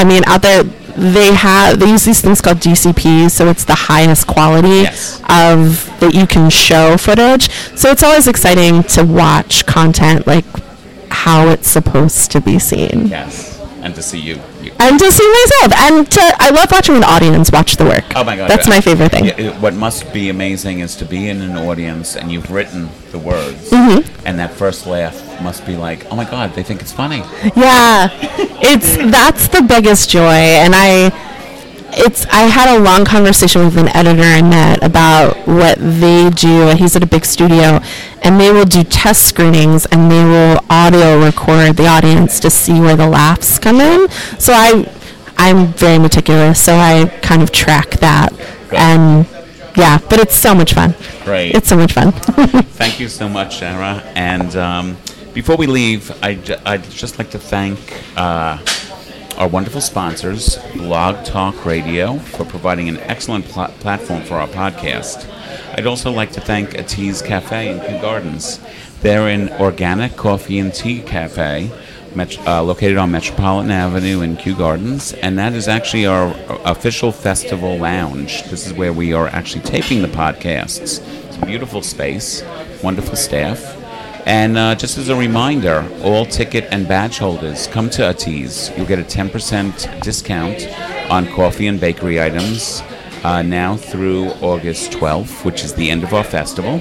I 0.00 0.04
mean, 0.04 0.22
out 0.26 0.40
there 0.40 0.62
they 0.96 1.32
have 1.34 1.78
they 1.78 1.88
use 1.90 2.04
these 2.04 2.20
things 2.20 2.40
called 2.40 2.58
DCPs, 2.58 3.30
so 3.32 3.48
it's 3.48 3.64
the 3.64 3.74
highest 3.74 4.26
quality 4.26 4.82
Yes. 4.88 5.20
of 5.28 5.86
that 6.00 6.12
you 6.14 6.26
can 6.26 6.48
show 6.50 6.96
footage. 6.96 7.50
So 7.76 7.90
it's 7.90 8.02
always 8.02 8.26
exciting 8.26 8.82
to 8.94 9.04
watch 9.04 9.66
content 9.66 10.26
like 10.26 10.44
how 11.10 11.48
it's 11.48 11.68
supposed 11.68 12.30
to 12.32 12.40
be 12.40 12.58
seen. 12.58 13.08
Yes. 13.08 13.60
And 13.82 13.94
to 13.94 14.02
see 14.02 14.20
you. 14.20 14.40
And 14.78 14.98
to 14.98 15.10
see 15.12 15.28
myself, 15.38 15.72
and 15.80 16.10
to, 16.10 16.20
I 16.38 16.50
love 16.50 16.70
watching 16.70 16.96
an 16.96 17.04
audience 17.04 17.50
watch 17.52 17.76
the 17.76 17.84
work. 17.84 18.04
Oh 18.14 18.24
my 18.24 18.36
God! 18.36 18.48
that's 18.50 18.68
my 18.68 18.80
favorite 18.80 19.10
thing. 19.10 19.26
It- 19.26 19.54
what 19.60 19.74
must 19.74 20.12
be 20.12 20.28
amazing 20.30 20.80
is 20.80 20.96
to 20.96 21.04
be 21.04 21.28
in 21.28 21.40
an 21.42 21.56
audience 21.56 22.16
and 22.16 22.30
you've 22.32 22.50
written 22.50 22.88
the 23.12 23.18
words, 23.18 23.70
Mm-hmm. 23.70 24.26
and 24.26 24.38
that 24.38 24.52
first 24.52 24.86
laugh 24.86 25.16
must 25.42 25.64
be 25.66 25.76
like, 25.76 26.06
"Oh 26.10 26.16
my 26.16 26.24
God, 26.24 26.54
they 26.54 26.62
think 26.62 26.80
it's 26.80 26.92
funny." 26.92 27.22
Yeah, 27.56 28.08
it's 28.62 28.96
that's 29.10 29.48
the 29.48 29.62
biggest 29.62 30.10
joy, 30.10 30.20
and 30.64 30.74
I, 30.76 31.10
it's 31.92 32.26
I 32.26 32.42
had 32.42 32.76
a 32.76 32.80
long 32.80 33.04
conversation 33.04 33.64
with 33.64 33.76
an 33.76 33.88
editor 33.88 34.22
I 34.22 34.42
met 34.42 34.82
about 34.82 35.36
what 35.46 35.78
they 35.78 36.30
do. 36.30 36.68
and 36.68 36.78
He's 36.78 36.96
at 36.96 37.02
a 37.02 37.06
big 37.06 37.24
studio, 37.24 37.80
and 38.22 38.40
they 38.40 38.52
will 38.52 38.64
do 38.64 38.82
test 38.84 39.26
screenings, 39.26 39.86
and 39.86 40.10
they 40.10 40.24
will 40.24 40.64
audio 40.70 41.22
record 41.22 41.76
the 41.76 41.86
audience 41.86 42.40
to 42.40 42.50
see 42.50 42.80
where 42.80 42.96
the 42.96 43.08
laughs 43.08 43.58
come 43.58 43.80
in. 43.80 44.08
So 44.38 44.52
I, 44.54 44.90
I'm 45.36 45.68
very 45.74 45.98
meticulous, 45.98 46.62
so 46.62 46.74
I 46.76 47.06
kind 47.22 47.42
of 47.42 47.50
track 47.52 47.90
that, 48.00 48.32
and 48.72 49.26
yeah, 49.76 49.98
but 50.08 50.18
it's 50.18 50.34
so 50.34 50.54
much 50.54 50.74
fun. 50.74 50.94
Great. 51.24 51.54
It's 51.54 51.68
so 51.68 51.76
much 51.76 51.92
fun. 51.92 52.12
Thank 52.80 52.98
you 53.00 53.08
so 53.08 53.28
much, 53.28 53.58
Sarah. 53.58 54.02
And 54.16 54.54
um, 54.56 54.96
before 55.32 55.56
we 55.56 55.66
leave, 55.66 56.10
I'd, 56.24 56.44
ju- 56.44 56.56
I'd 56.66 56.82
just 56.90 57.18
like 57.18 57.30
to 57.30 57.38
thank 57.38 57.78
uh, 58.16 58.58
our 59.40 59.48
wonderful 59.48 59.80
sponsors, 59.80 60.58
Blog 60.74 61.24
Talk 61.24 61.64
Radio, 61.64 62.18
for 62.18 62.44
providing 62.44 62.90
an 62.90 62.98
excellent 62.98 63.46
pla- 63.46 63.70
platform 63.80 64.22
for 64.22 64.34
our 64.34 64.46
podcast. 64.48 65.26
I'd 65.78 65.86
also 65.86 66.10
like 66.12 66.30
to 66.32 66.42
thank 66.42 66.72
Atiz 66.72 67.24
Cafe 67.24 67.70
in 67.70 67.80
Kew 67.80 68.02
Gardens. 68.02 68.60
They're 69.00 69.28
an 69.28 69.48
organic 69.54 70.14
coffee 70.14 70.58
and 70.58 70.74
tea 70.74 71.00
cafe 71.00 71.70
met- 72.14 72.38
uh, 72.46 72.62
located 72.62 72.98
on 72.98 73.12
Metropolitan 73.12 73.70
Avenue 73.70 74.20
in 74.20 74.36
Kew 74.36 74.54
Gardens, 74.54 75.14
and 75.14 75.38
that 75.38 75.54
is 75.54 75.68
actually 75.68 76.04
our 76.04 76.36
official 76.66 77.10
festival 77.10 77.78
lounge. 77.78 78.42
This 78.50 78.66
is 78.66 78.74
where 78.74 78.92
we 78.92 79.14
are 79.14 79.28
actually 79.28 79.62
taping 79.62 80.02
the 80.02 80.08
podcasts. 80.08 81.00
It's 81.28 81.36
a 81.38 81.46
beautiful 81.46 81.80
space, 81.80 82.44
wonderful 82.82 83.16
staff. 83.16 83.79
And 84.30 84.56
uh, 84.56 84.76
just 84.76 84.96
as 84.96 85.08
a 85.08 85.16
reminder, 85.16 85.84
all 86.04 86.24
ticket 86.24 86.68
and 86.70 86.86
badge 86.86 87.18
holders 87.18 87.66
come 87.66 87.90
to 87.90 88.02
Atiz. 88.02 88.74
You'll 88.76 88.86
get 88.86 89.00
a 89.00 89.02
10% 89.02 90.02
discount 90.02 90.68
on 91.10 91.26
coffee 91.34 91.66
and 91.66 91.80
bakery 91.80 92.22
items 92.22 92.80
uh, 93.24 93.42
now 93.42 93.76
through 93.76 94.26
August 94.40 94.92
12th, 94.92 95.44
which 95.44 95.64
is 95.64 95.74
the 95.74 95.90
end 95.90 96.04
of 96.04 96.14
our 96.14 96.22
festival. 96.22 96.80